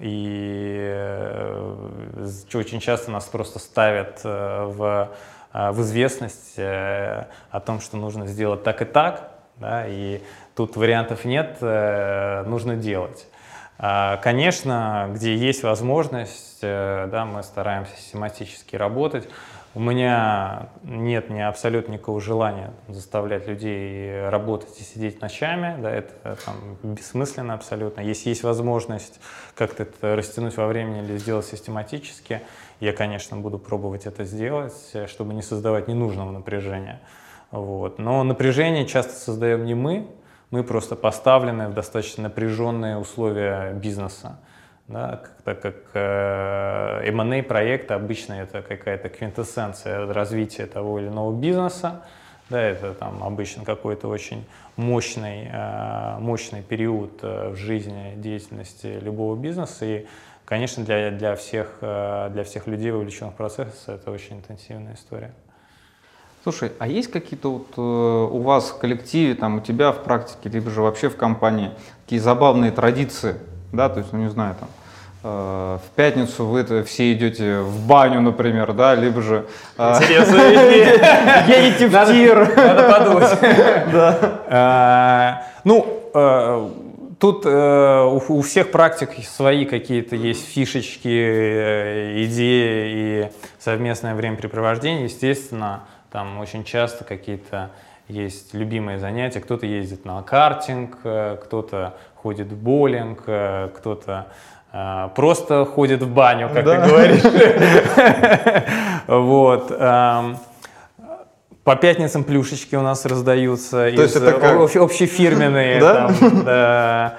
И 0.01 0.79
э, 0.81 2.27
очень 2.55 2.81
часто 2.81 3.11
нас 3.11 3.27
просто 3.27 3.59
ставят 3.59 4.23
э, 4.25 4.65
в, 4.65 5.11
э, 5.53 5.71
в 5.73 5.83
известность 5.83 6.59
о 6.59 7.61
том, 7.65 7.81
что 7.81 7.99
нужно 7.99 8.27
сделать 8.27 8.63
так 8.63 8.81
и 8.81 8.87
так, 8.87 9.31
да, 9.57 9.87
и 9.87 10.23
тут 10.57 10.77
вариантов 10.77 11.27
нет, 11.27 11.59
нужно 11.61 12.77
делать. 12.77 13.27
А, 13.79 14.17
конечно, 14.19 15.11
где 15.13 15.37
есть 15.37 15.63
возможность, 15.63 16.61
да, 16.63 17.27
мы 17.31 17.43
стараемся 17.43 17.95
систематически 17.97 18.77
работать. 18.77 19.29
У 19.73 19.79
меня 19.79 20.71
нет 20.83 21.31
ни 21.31 21.39
абсолютно 21.39 21.93
никакого 21.93 22.21
желания 22.21 22.73
заставлять 22.89 23.47
людей 23.47 24.29
работать 24.29 24.81
и 24.81 24.83
сидеть 24.83 25.21
ночами, 25.21 25.81
да, 25.81 25.93
это 25.93 26.37
там, 26.45 26.77
бессмысленно 26.83 27.55
абсолютно. 27.55 28.01
Если 28.01 28.31
есть 28.31 28.43
возможность 28.43 29.21
как-то 29.55 29.85
это 29.85 30.17
растянуть 30.17 30.57
во 30.57 30.67
времени 30.67 31.05
или 31.05 31.19
сделать 31.19 31.47
систематически, 31.47 32.41
я, 32.81 32.93
конечно, 32.93 33.37
буду 33.37 33.61
пробовать 33.61 34.07
это 34.07 34.25
сделать, 34.25 34.75
чтобы 35.07 35.35
не 35.35 35.43
создавать 35.43 35.87
ненужного 35.87 36.33
напряжения. 36.33 37.01
Вот. 37.53 38.01
Но 38.01 38.25
напряжение 38.25 38.87
часто 38.87 39.13
создаем 39.13 39.65
не 39.65 39.75
мы, 39.75 40.09
мы 40.51 40.65
просто 40.65 40.97
поставлены 40.97 41.69
в 41.69 41.75
достаточно 41.75 42.25
напряженные 42.25 42.99
условия 42.99 43.73
бизнеса 43.73 44.41
да, 44.91 45.23
так 45.45 45.63
как 45.63 45.77
э, 45.95 47.09
M&A 47.11 47.43
проекты 47.45 47.95
обычно 47.95 48.35
это 48.35 48.61
какая-то 48.61 49.09
квинтэссенция 49.09 50.13
развития 50.13 50.67
того 50.67 50.99
или 50.99 51.07
иного 51.07 51.33
бизнеса, 51.33 52.03
да, 52.49 52.61
это 52.61 52.95
там 52.95 53.23
обычно 53.23 53.65
какой-то 53.65 54.09
очень 54.09 54.45
мощный, 54.77 55.49
э, 55.53 56.19
мощный 56.19 56.63
период 56.63 57.21
э, 57.23 57.51
в 57.51 57.57
жизни 57.57 58.15
деятельности 58.17 58.99
любого 59.01 59.37
бизнеса, 59.37 59.85
и, 59.85 60.07
конечно, 60.45 60.85
для, 60.85 61.13
для, 61.13 61.37
всех, 61.37 61.77
для 61.81 62.43
всех 62.45 62.67
людей, 62.67 62.91
вовлеченных 62.91 63.35
в 63.35 63.37
процесс, 63.37 63.85
это 63.87 64.11
очень 64.11 64.39
интенсивная 64.39 64.95
история. 64.95 65.33
Слушай, 66.43 66.73
а 66.81 66.89
есть 66.89 67.13
какие-то 67.13 67.53
вот 67.53 67.79
у 67.79 68.41
вас 68.41 68.71
в 68.71 68.79
коллективе, 68.79 69.35
там, 69.35 69.59
у 69.59 69.61
тебя 69.61 69.93
в 69.93 70.03
практике, 70.03 70.49
либо 70.49 70.71
же 70.71 70.81
вообще 70.81 71.11
в 71.11 71.17
компании, 71.17 71.71
такие 72.05 72.21
забавные 72.21 72.73
традиции, 72.73 73.37
да, 73.73 73.89
то 73.89 74.01
есть, 74.01 74.13
ну 74.13 74.21
не 74.21 74.31
знаю, 74.31 74.57
там, 74.59 74.69
Э, 74.71 74.80
в 75.23 75.83
пятницу 75.97 76.47
вы 76.47 76.85
все 76.85 77.13
идете 77.13 77.61
в 77.61 77.87
баню, 77.87 78.21
например, 78.21 78.73
да, 78.73 78.95
либо 78.95 79.21
же 79.21 79.47
э, 79.77 79.95
едете 81.47 81.89
в 81.89 82.07
тир. 82.07 82.57
Надо 82.57 82.93
подумать. 82.93 83.39
Да. 83.93 85.43
Э, 85.55 85.61
ну, 85.65 86.81
Тут 87.21 87.45
э, 87.45 88.21
у, 88.29 88.41
всех 88.41 88.71
практик 88.71 89.11
свои 89.27 89.67
какие-то 89.67 90.17
есть 90.17 90.49
фишечки, 90.49 91.09
э, 91.09 92.25
идеи 92.25 92.93
и 92.95 93.31
совместное 93.59 94.15
времяпрепровождение. 94.15 95.05
Естественно, 95.05 95.83
там 96.11 96.39
очень 96.39 96.65
часто 96.65 97.05
какие-то 97.05 97.73
есть 98.09 98.55
любимые 98.55 98.99
занятия. 98.99 99.41
Кто-то 99.41 99.67
ездит 99.67 100.07
на 100.07 100.23
картинг, 100.23 100.97
э, 101.05 101.37
кто-то 101.43 101.95
ходит 102.15 102.49
в 102.49 102.57
боулинг, 102.57 103.25
э, 103.27 103.69
кто-то 103.77 104.29
э, 104.60 104.60
просто 105.15 105.65
ходит 105.65 106.03
в 106.03 106.09
баню, 106.13 106.49
как 106.53 106.65
да. 106.65 106.81
ты 106.81 106.89
говоришь. 106.89 107.23
Вот. 109.07 109.69
По 111.65 111.77
пятницам 111.77 112.25
плюшечки 112.25 112.77
у 112.77 112.83
нас 112.83 113.05
раздаются. 113.05 113.91
То 113.95 114.03
есть 114.03 114.17
это 114.17 114.33
как... 114.33 114.77
общефирменные. 114.77 115.81
Да? 115.81 117.17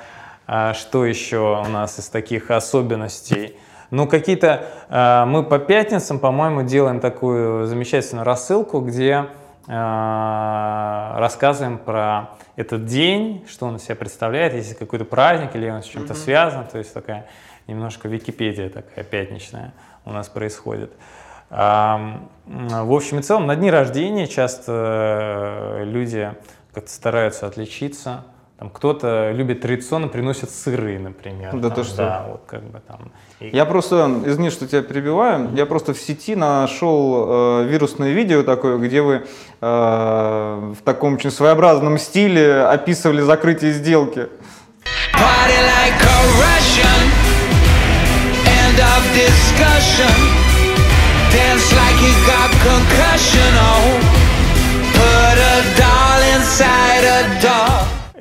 А 0.48 0.74
что 0.74 1.06
еще 1.06 1.64
у 1.66 1.70
нас 1.70 2.00
из 2.00 2.10
таких 2.10 2.52
особенностей? 2.52 3.56
Ну, 3.90 4.08
какие-то... 4.08 4.66
Мы 5.28 5.44
по 5.44 5.60
пятницам, 5.60 6.20
по-моему, 6.20 6.64
делаем 6.64 7.00
такую 7.00 7.68
замечательную 7.68 8.26
рассылку, 8.26 8.80
где 8.80 9.28
рассказываем 9.68 11.78
про 11.78 12.32
этот 12.56 12.86
день, 12.86 13.46
что 13.48 13.68
он 13.68 13.76
из 13.76 13.84
себя 13.84 13.96
представляет, 13.96 14.54
если 14.54 14.74
какой-то 14.74 15.06
праздник 15.06 15.56
или 15.56 15.70
он 15.70 15.84
с 15.84 15.86
чем-то 15.86 16.14
mm-hmm. 16.14 16.18
связан, 16.18 16.68
то 16.68 16.78
есть 16.78 16.94
такая 16.94 17.28
немножко 17.68 18.08
Википедия 18.08 18.70
такая 18.70 19.06
пятничная 19.06 19.74
у 20.06 20.12
нас 20.12 20.30
происходит. 20.30 20.92
В 21.50 22.18
общем 22.48 23.20
и 23.20 23.22
целом, 23.22 23.46
на 23.46 23.56
дни 23.56 23.70
рождения 23.70 24.26
часто 24.26 25.80
э, 25.80 25.86
люди 25.86 26.34
как-то 26.74 26.90
стараются 26.90 27.46
отличиться, 27.46 28.24
там 28.62 28.70
кто-то 28.70 29.32
любит 29.32 29.62
традиционно 29.62 30.08
приносит 30.08 30.52
сыры, 30.52 31.00
например. 31.00 31.52
Да 31.52 31.70
там, 31.70 31.78
то 31.78 31.84
что? 31.84 31.98
Да, 31.98 32.26
вот 32.30 32.44
как 32.46 32.62
бы 32.62 32.80
там. 32.88 33.12
Я 33.40 33.66
просто, 33.66 34.22
извини, 34.24 34.52
что 34.52 34.68
тебя 34.68 34.84
перебиваю, 34.84 35.50
я 35.56 35.66
просто 35.66 35.96
в 35.96 35.98
сети 35.98 36.36
нашел 36.36 37.62
э, 37.62 37.64
вирусное 37.68 38.12
видео 38.12 38.44
такое, 38.44 38.78
где 38.78 39.02
вы 39.02 39.26
э, 39.62 40.74
в 40.80 40.84
таком 40.84 41.16
очень 41.16 41.32
своеобразном 41.32 41.98
стиле 41.98 42.62
описывали 42.62 43.22
закрытие 43.22 43.72
сделки. 43.72 44.28
Dance 51.32 51.72
like 51.74 52.00
you 52.02 52.14
got 52.28 52.52
concussion, 52.62 53.54
oh 53.56 54.01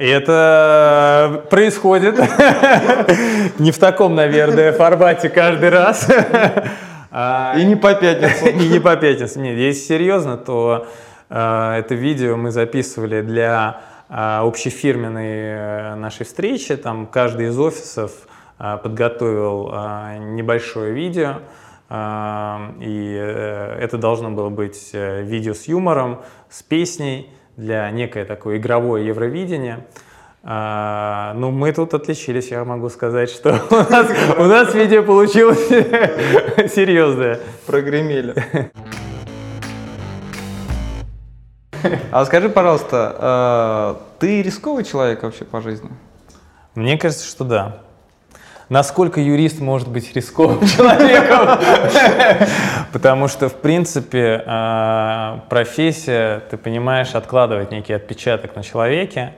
и 0.00 0.06
это 0.06 1.44
происходит 1.50 2.18
не 3.58 3.70
в 3.70 3.78
таком, 3.78 4.14
наверное, 4.14 4.72
формате 4.72 5.28
каждый 5.28 5.68
раз. 5.68 6.08
А, 7.12 7.54
и 7.58 7.64
не 7.64 7.74
по 7.74 7.92
пятницам. 7.92 8.48
И 8.60 8.68
не 8.68 8.78
по 8.78 8.94
пятницам. 8.94 9.42
Нет, 9.42 9.58
если 9.58 9.80
серьезно, 9.80 10.36
то 10.36 10.86
а, 11.28 11.76
это 11.76 11.96
видео 11.96 12.36
мы 12.36 12.52
записывали 12.52 13.20
для 13.20 13.80
а, 14.08 14.42
общефирменной 14.46 15.26
э, 15.26 15.94
нашей 15.96 16.24
встречи. 16.24 16.76
Там 16.76 17.08
каждый 17.08 17.48
из 17.48 17.58
офисов 17.58 18.12
подготовил 18.58 19.74
небольшое 20.36 20.92
видео. 20.92 21.40
И 21.90 23.18
э, 23.20 23.78
это 23.80 23.98
должно 23.98 24.30
было 24.30 24.48
быть 24.48 24.90
э, 24.92 25.22
видео 25.22 25.54
с 25.54 25.66
юмором, 25.66 26.22
с 26.48 26.62
песней 26.62 27.28
для 27.60 27.90
некое 27.90 28.24
такое 28.24 28.56
игровое 28.56 29.06
Евровидение. 29.06 29.86
А, 30.42 31.34
ну, 31.34 31.50
мы 31.50 31.70
тут 31.72 31.92
отличились, 31.92 32.50
я 32.50 32.64
могу 32.64 32.88
сказать, 32.88 33.28
что 33.28 33.60
у 33.70 33.74
нас, 33.74 34.10
у 34.38 34.44
нас 34.44 34.74
видео 34.74 35.02
получилось 35.02 35.68
серьезное. 36.72 37.38
Прогремели. 37.66 38.34
А 42.10 42.24
скажи, 42.24 42.48
пожалуйста, 42.48 43.16
а, 43.18 44.02
ты 44.18 44.42
рисковый 44.42 44.84
человек 44.84 45.22
вообще 45.22 45.44
по 45.44 45.60
жизни? 45.60 45.90
Мне 46.74 46.96
кажется, 46.96 47.26
что 47.26 47.44
да 47.44 47.82
насколько 48.70 49.20
юрист 49.20 49.60
может 49.60 49.88
быть 49.88 50.14
рисковым 50.16 50.66
человеком. 50.66 51.58
Потому 52.92 53.28
что, 53.28 53.50
в 53.50 53.56
принципе, 53.56 54.42
а, 54.46 55.44
профессия, 55.50 56.40
ты 56.50 56.56
понимаешь, 56.56 57.14
откладывает 57.14 57.70
некий 57.70 57.92
отпечаток 57.92 58.56
на 58.56 58.62
человеке. 58.62 59.34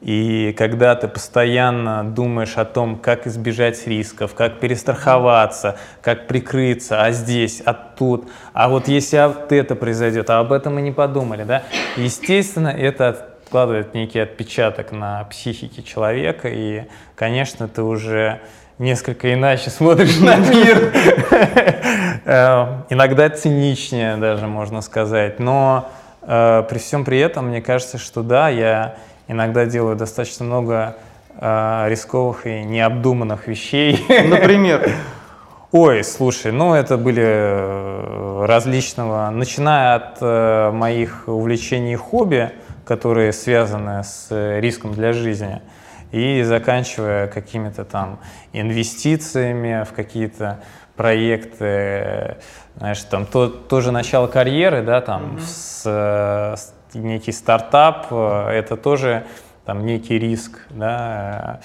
И 0.00 0.54
когда 0.56 0.94
ты 0.94 1.08
постоянно 1.08 2.04
думаешь 2.04 2.56
о 2.56 2.64
том, 2.64 2.96
как 2.96 3.26
избежать 3.26 3.84
рисков, 3.88 4.32
как 4.32 4.60
перестраховаться, 4.60 5.76
как 6.00 6.28
прикрыться, 6.28 7.02
а 7.02 7.10
здесь, 7.10 7.60
а 7.64 7.74
тут, 7.74 8.28
а 8.52 8.68
вот 8.68 8.86
если 8.86 9.26
вот 9.26 9.50
это 9.50 9.74
произойдет, 9.74 10.30
а 10.30 10.38
об 10.38 10.52
этом 10.52 10.76
мы 10.76 10.82
не 10.82 10.92
подумали, 10.92 11.42
да, 11.42 11.64
естественно, 11.96 12.68
это 12.68 13.08
откладывает 13.08 13.92
некий 13.92 14.20
отпечаток 14.20 14.92
на 14.92 15.24
психике 15.24 15.82
человека, 15.82 16.48
и, 16.48 16.84
конечно, 17.16 17.66
ты 17.66 17.82
уже 17.82 18.40
несколько 18.78 19.32
иначе 19.34 19.70
смотришь 19.70 20.18
на 20.18 20.36
мир, 20.36 20.92
э, 22.24 22.66
иногда 22.88 23.28
циничнее 23.28 24.16
даже, 24.16 24.46
можно 24.46 24.80
сказать. 24.80 25.38
Но 25.38 25.88
э, 26.22 26.64
при 26.68 26.78
всем 26.78 27.04
при 27.04 27.18
этом, 27.18 27.48
мне 27.48 27.60
кажется, 27.60 27.98
что 27.98 28.22
да, 28.22 28.48
я 28.48 28.96
иногда 29.26 29.66
делаю 29.66 29.96
достаточно 29.96 30.44
много 30.44 30.96
э, 31.40 31.86
рисковых 31.88 32.46
и 32.46 32.62
необдуманных 32.62 33.48
вещей. 33.48 34.04
Например? 34.08 34.90
Ой, 35.70 36.02
слушай, 36.02 36.50
ну 36.50 36.72
это 36.72 36.96
были 36.96 38.46
различного, 38.46 39.28
начиная 39.28 39.96
от 39.96 40.72
моих 40.72 41.24
увлечений 41.26 41.92
и 41.92 41.96
хобби, 41.96 42.52
которые 42.86 43.34
связаны 43.34 44.02
с 44.02 44.28
риском 44.60 44.94
для 44.94 45.12
жизни– 45.12 45.60
и 46.12 46.42
заканчивая 46.42 47.26
какими-то 47.28 47.84
там 47.84 48.18
инвестициями 48.52 49.84
в 49.84 49.92
какие-то 49.92 50.60
проекты, 50.96 52.36
знаешь, 52.76 53.02
там 53.04 53.26
то, 53.26 53.48
тоже 53.48 53.92
начало 53.92 54.26
карьеры, 54.26 54.82
да, 54.82 55.00
там 55.00 55.36
mm-hmm. 55.36 55.40
с, 55.40 55.82
с 55.84 56.74
некий 56.94 57.32
стартап, 57.32 58.12
это 58.12 58.76
тоже 58.76 59.26
там 59.64 59.86
некий 59.86 60.18
риск, 60.18 60.58
да, 60.70 61.60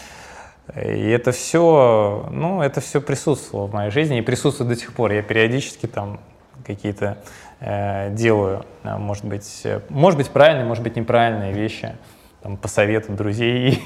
и 0.76 1.10
это 1.10 1.32
все, 1.32 2.28
ну, 2.32 2.62
это 2.62 2.80
все 2.80 3.02
присутствовало 3.02 3.68
в 3.68 3.74
моей 3.74 3.92
жизни 3.92 4.20
и 4.20 4.22
присутствует 4.22 4.70
до 4.70 4.76
сих 4.76 4.94
пор. 4.94 5.12
Я 5.12 5.22
периодически 5.22 5.88
там 5.88 6.20
какие-то 6.66 7.18
э, 7.60 8.12
делаю, 8.12 8.66
может 8.84 9.26
быть, 9.26 9.68
может 9.90 10.18
быть 10.18 10.30
правильные, 10.30 10.66
может 10.66 10.84
быть 10.84 10.96
неправильные 10.96 11.52
вещи 11.54 11.96
там, 12.44 12.58
по 12.58 12.68
совету 12.68 13.14
друзей. 13.14 13.82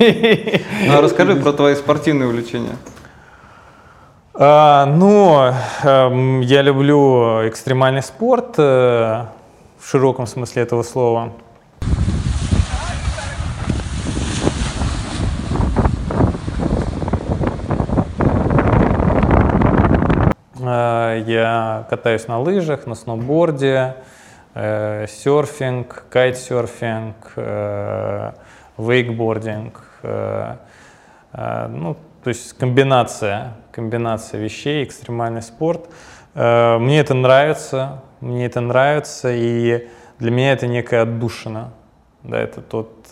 Ну, 0.87 0.97
а 0.97 1.01
расскажи 1.01 1.35
про 1.35 1.53
твои 1.53 1.75
спортивные 1.75 2.27
увлечения. 2.27 2.75
А, 4.33 4.85
ну, 4.85 5.53
э, 5.83 6.41
я 6.43 6.61
люблю 6.63 7.47
экстремальный 7.47 8.01
спорт 8.01 8.55
э, 8.57 9.25
в 9.79 9.87
широком 9.87 10.25
смысле 10.25 10.63
этого 10.63 10.81
слова. 10.81 11.33
Э, 20.59 21.23
я 21.27 21.85
катаюсь 21.91 22.27
на 22.27 22.39
лыжах, 22.39 22.87
на 22.87 22.95
сноуборде, 22.95 23.97
э, 24.57 25.05
серфинг, 25.07 26.05
кайтсерфинг, 26.09 27.33
э, 27.35 28.31
вейкбординг, 28.77 29.83
э, 30.01 30.55
э, 31.33 31.67
ну, 31.67 31.95
то 32.23 32.29
есть 32.29 32.53
комбинация, 32.57 33.53
комбинация 33.71 34.41
вещей, 34.41 34.83
экстремальный 34.83 35.41
спорт. 35.41 35.89
Э, 36.33 36.77
мне 36.79 36.99
это 36.99 37.13
нравится, 37.13 38.03
мне 38.19 38.47
это 38.47 38.61
нравится, 38.61 39.31
и 39.31 39.87
для 40.19 40.31
меня 40.31 40.53
это 40.53 40.67
некая 40.67 41.03
отдушина. 41.03 41.71
Да, 42.23 42.39
это 42.39 42.61
тот, 42.61 43.07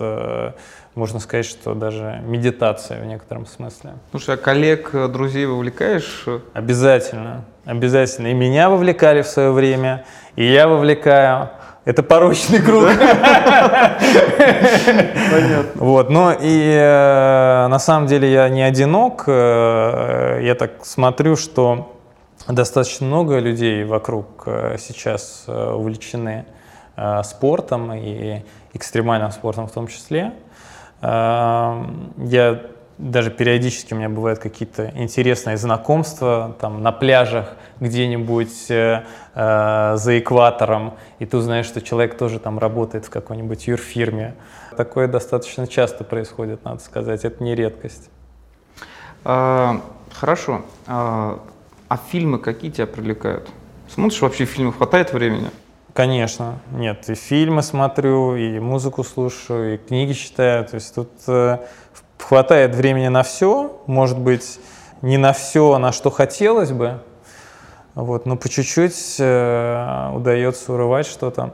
можно 0.95 1.19
сказать, 1.19 1.45
что 1.45 1.73
даже 1.73 2.21
медитация 2.25 2.99
в 3.01 3.05
некотором 3.05 3.45
смысле. 3.45 3.93
Слушай, 4.09 4.35
а 4.35 4.37
коллег, 4.37 4.91
друзей 5.09 5.45
вовлекаешь? 5.45 6.25
Обязательно, 6.53 7.45
обязательно. 7.65 8.27
И 8.27 8.33
меня 8.33 8.69
вовлекали 8.69 9.21
в 9.21 9.27
свое 9.27 9.51
время, 9.51 10.05
и 10.35 10.45
я 10.45 10.67
вовлекаю. 10.67 11.49
Это 11.85 12.01
порочный 12.01 12.61
круг. 12.61 12.87
Понятно. 15.31 15.71
Вот, 15.75 16.09
но 16.09 16.31
и 16.31 16.71
э, 16.71 17.67
на 17.67 17.77
самом 17.77 18.07
деле 18.07 18.31
я 18.31 18.49
не 18.49 18.63
одинок. 18.63 19.25
Э, 19.27 20.39
я 20.41 20.55
так 20.55 20.83
смотрю, 20.83 21.35
что 21.35 21.95
достаточно 22.47 23.05
много 23.05 23.37
людей 23.37 23.83
вокруг 23.83 24.43
э, 24.47 24.77
сейчас 24.79 25.45
увлечены 25.47 26.45
спортом 27.23 27.93
и 27.93 28.41
экстремальным 28.73 29.31
спортом 29.31 29.67
в 29.67 29.71
том 29.71 29.87
числе. 29.87 30.31
Я 31.01 32.61
даже 32.97 33.29
периодически 33.29 33.93
у 33.93 33.97
меня 33.97 34.09
бывают 34.09 34.39
какие-то 34.39 34.91
интересные 34.95 35.57
знакомства 35.57 36.55
там 36.59 36.81
на 36.81 36.91
пляжах 36.91 37.55
где-нибудь 37.79 38.71
э, 38.71 39.03
э, 39.33 39.93
за 39.97 40.19
экватором, 40.19 40.93
и 41.19 41.25
ты 41.25 41.37
узнаешь, 41.37 41.65
что 41.65 41.81
человек 41.81 42.17
тоже 42.17 42.39
там 42.39 42.57
работает 42.57 43.05
в 43.05 43.09
какой-нибудь 43.09 43.67
юрфирме. 43.67 44.35
Такое 44.77 45.07
достаточно 45.07 45.67
часто 45.67 46.03
происходит, 46.03 46.63
надо 46.63 46.81
сказать, 46.81 47.25
это 47.25 47.43
не 47.43 47.53
редкость. 47.53 48.09
А, 49.25 49.81
хорошо. 50.11 50.61
А, 50.87 51.39
а 51.89 51.97
фильмы 51.97 52.39
какие 52.39 52.71
тебя 52.71 52.87
привлекают? 52.87 53.49
Смотришь 53.89 54.21
вообще 54.21 54.45
фильмы, 54.45 54.71
хватает 54.71 55.11
времени? 55.11 55.49
Конечно, 55.95 56.59
нет, 56.71 57.09
и 57.09 57.15
фильмы 57.15 57.61
смотрю, 57.61 58.35
и 58.35 58.59
музыку 58.59 59.05
слушаю, 59.05 59.75
и 59.75 59.77
книги 59.77 60.11
читаю, 60.11 60.65
то 60.65 60.75
есть 60.75 60.93
тут 60.93 61.09
э, 61.27 61.59
хватает 62.27 62.73
времени 62.73 63.07
на 63.07 63.21
все, 63.21 63.81
может 63.85 64.17
быть, 64.17 64.59
не 65.01 65.17
на 65.17 65.31
все, 65.33 65.77
на 65.77 65.91
что 65.91 66.09
хотелось 66.09 66.71
бы, 66.71 66.99
вот, 67.93 68.25
но 68.25 68.35
по 68.35 68.49
чуть-чуть 68.49 69.17
э, 69.19 70.11
удается 70.13 70.73
урывать 70.73 71.05
что-то. 71.05 71.53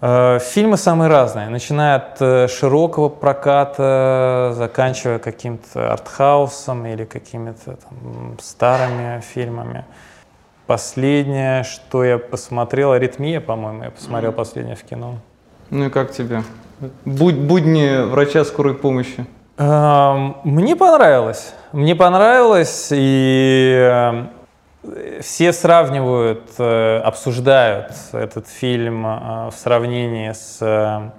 Э, 0.00 0.38
фильмы 0.40 0.78
самые 0.78 1.10
разные, 1.10 1.50
начиная 1.50 1.96
от 1.96 2.16
э, 2.20 2.48
широкого 2.48 3.10
проката, 3.10 4.52
заканчивая 4.56 5.18
каким-то 5.18 5.92
артхаусом 5.92 6.86
или 6.86 7.04
какими-то 7.04 7.76
там, 7.76 8.38
старыми 8.40 9.20
фильмами. 9.20 9.84
Последнее, 10.66 11.64
что 11.64 12.02
я 12.02 12.16
посмотрел, 12.16 12.92
«Аритмия», 12.92 13.40
по-моему, 13.40 13.84
я 13.84 13.90
посмотрел 13.90 14.32
последнее 14.32 14.76
в 14.76 14.84
кино. 14.84 15.16
Ну 15.68 15.86
и 15.86 15.90
как 15.90 16.12
тебе? 16.12 16.44
Будь, 17.04 17.36
будни 17.36 18.08
врача 18.08 18.44
скорой 18.44 18.74
помощи. 18.74 19.26
Эм, 19.60 20.38
мне 20.42 20.74
понравилось. 20.74 21.52
Мне 21.72 21.94
понравилось, 21.94 22.88
и 22.92 23.76
э, 23.78 25.20
все 25.20 25.52
сравнивают, 25.52 26.52
э, 26.56 27.00
обсуждают 27.00 27.92
этот 28.12 28.48
фильм 28.48 29.06
э, 29.06 29.50
в 29.50 29.54
сравнении 29.54 30.32
с 30.32 31.12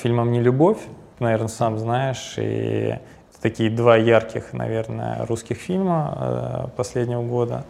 фильмом 0.00 0.30
«Нелюбовь», 0.30 0.78
наверное, 1.18 1.48
сам 1.48 1.76
знаешь, 1.76 2.34
и 2.36 3.00
такие 3.40 3.68
два 3.68 3.96
ярких, 3.96 4.52
наверное, 4.52 5.26
русских 5.26 5.56
фильма 5.56 6.70
последнего 6.76 7.22
года. 7.22 7.64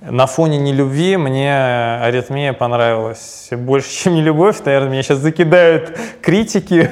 На 0.00 0.26
фоне 0.26 0.56
нелюбви 0.56 1.18
мне 1.18 1.54
аритмия 2.02 2.54
понравилась 2.54 3.48
больше, 3.52 3.90
чем 3.90 4.14
нелюбовь. 4.14 4.64
Наверное, 4.64 4.90
меня 4.90 5.02
сейчас 5.02 5.18
закидают 5.18 5.94
критики. 6.22 6.90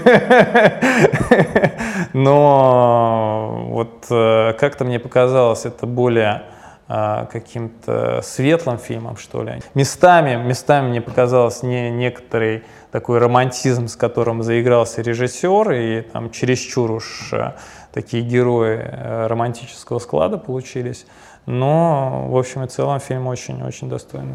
Но 2.12 3.64
вот 3.70 4.04
э, 4.10 4.52
как-то 4.60 4.84
мне 4.84 4.98
показалось 4.98 5.64
это 5.64 5.86
более 5.86 6.42
э, 6.88 7.26
каким-то 7.32 8.20
светлым 8.22 8.76
фильмом, 8.76 9.16
что 9.16 9.42
ли. 9.42 9.62
Местами, 9.72 10.36
местами 10.36 10.88
мне 10.90 11.00
показалось 11.00 11.62
не 11.62 11.90
некоторый 11.90 12.64
такой 12.92 13.20
романтизм, 13.20 13.88
с 13.88 13.96
которым 13.96 14.42
заигрался 14.42 15.00
режиссер, 15.00 15.72
и 15.72 16.02
там 16.02 16.30
чересчур 16.30 16.90
уж 16.90 17.30
э, 17.32 17.52
такие 17.94 18.22
герои 18.22 18.84
романтического 19.28 19.98
склада 19.98 20.36
получились. 20.36 21.06
Но, 21.48 22.26
в 22.28 22.36
общем 22.36 22.62
и 22.64 22.68
целом, 22.68 23.00
фильм 23.00 23.26
очень-очень 23.26 23.88
достойный. 23.88 24.34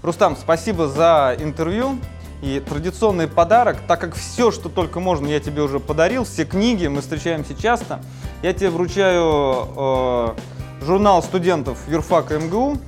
Рустам, 0.00 0.36
спасибо 0.36 0.86
за 0.86 1.34
интервью. 1.40 1.98
И 2.40 2.60
традиционный 2.60 3.26
подарок, 3.26 3.78
так 3.88 4.00
как 4.00 4.14
все, 4.14 4.52
что 4.52 4.68
только 4.68 5.00
можно, 5.00 5.26
я 5.26 5.40
тебе 5.40 5.60
уже 5.60 5.80
подарил, 5.80 6.22
все 6.22 6.44
книги, 6.44 6.86
мы 6.86 7.00
встречаемся 7.00 7.60
часто, 7.60 7.98
я 8.44 8.52
тебе 8.52 8.70
вручаю 8.70 9.66
э, 9.76 10.34
журнал 10.82 11.20
студентов 11.20 11.80
юрфака 11.88 12.38
МГУ, 12.38 12.78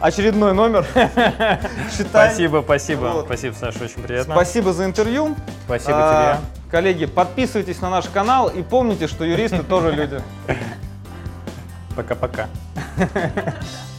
очередной 0.00 0.52
номер. 0.52 0.84
Читай. 1.96 2.30
Спасибо, 2.30 2.62
спасибо. 2.64 3.12
Вот. 3.14 3.26
Спасибо, 3.26 3.54
Саша, 3.54 3.84
очень 3.84 4.02
приятно. 4.02 4.34
Спасибо 4.34 4.72
за 4.72 4.86
интервью. 4.86 5.36
Спасибо 5.66 5.94
а, 5.94 6.34
тебе. 6.34 6.46
Коллеги, 6.68 7.06
подписывайтесь 7.06 7.80
на 7.80 7.90
наш 7.90 8.08
канал 8.08 8.48
и 8.48 8.64
помните, 8.64 9.06
что 9.06 9.24
юристы 9.24 9.62
тоже 9.62 9.92
люди. 9.92 10.20
Пока-пока. 11.96 12.48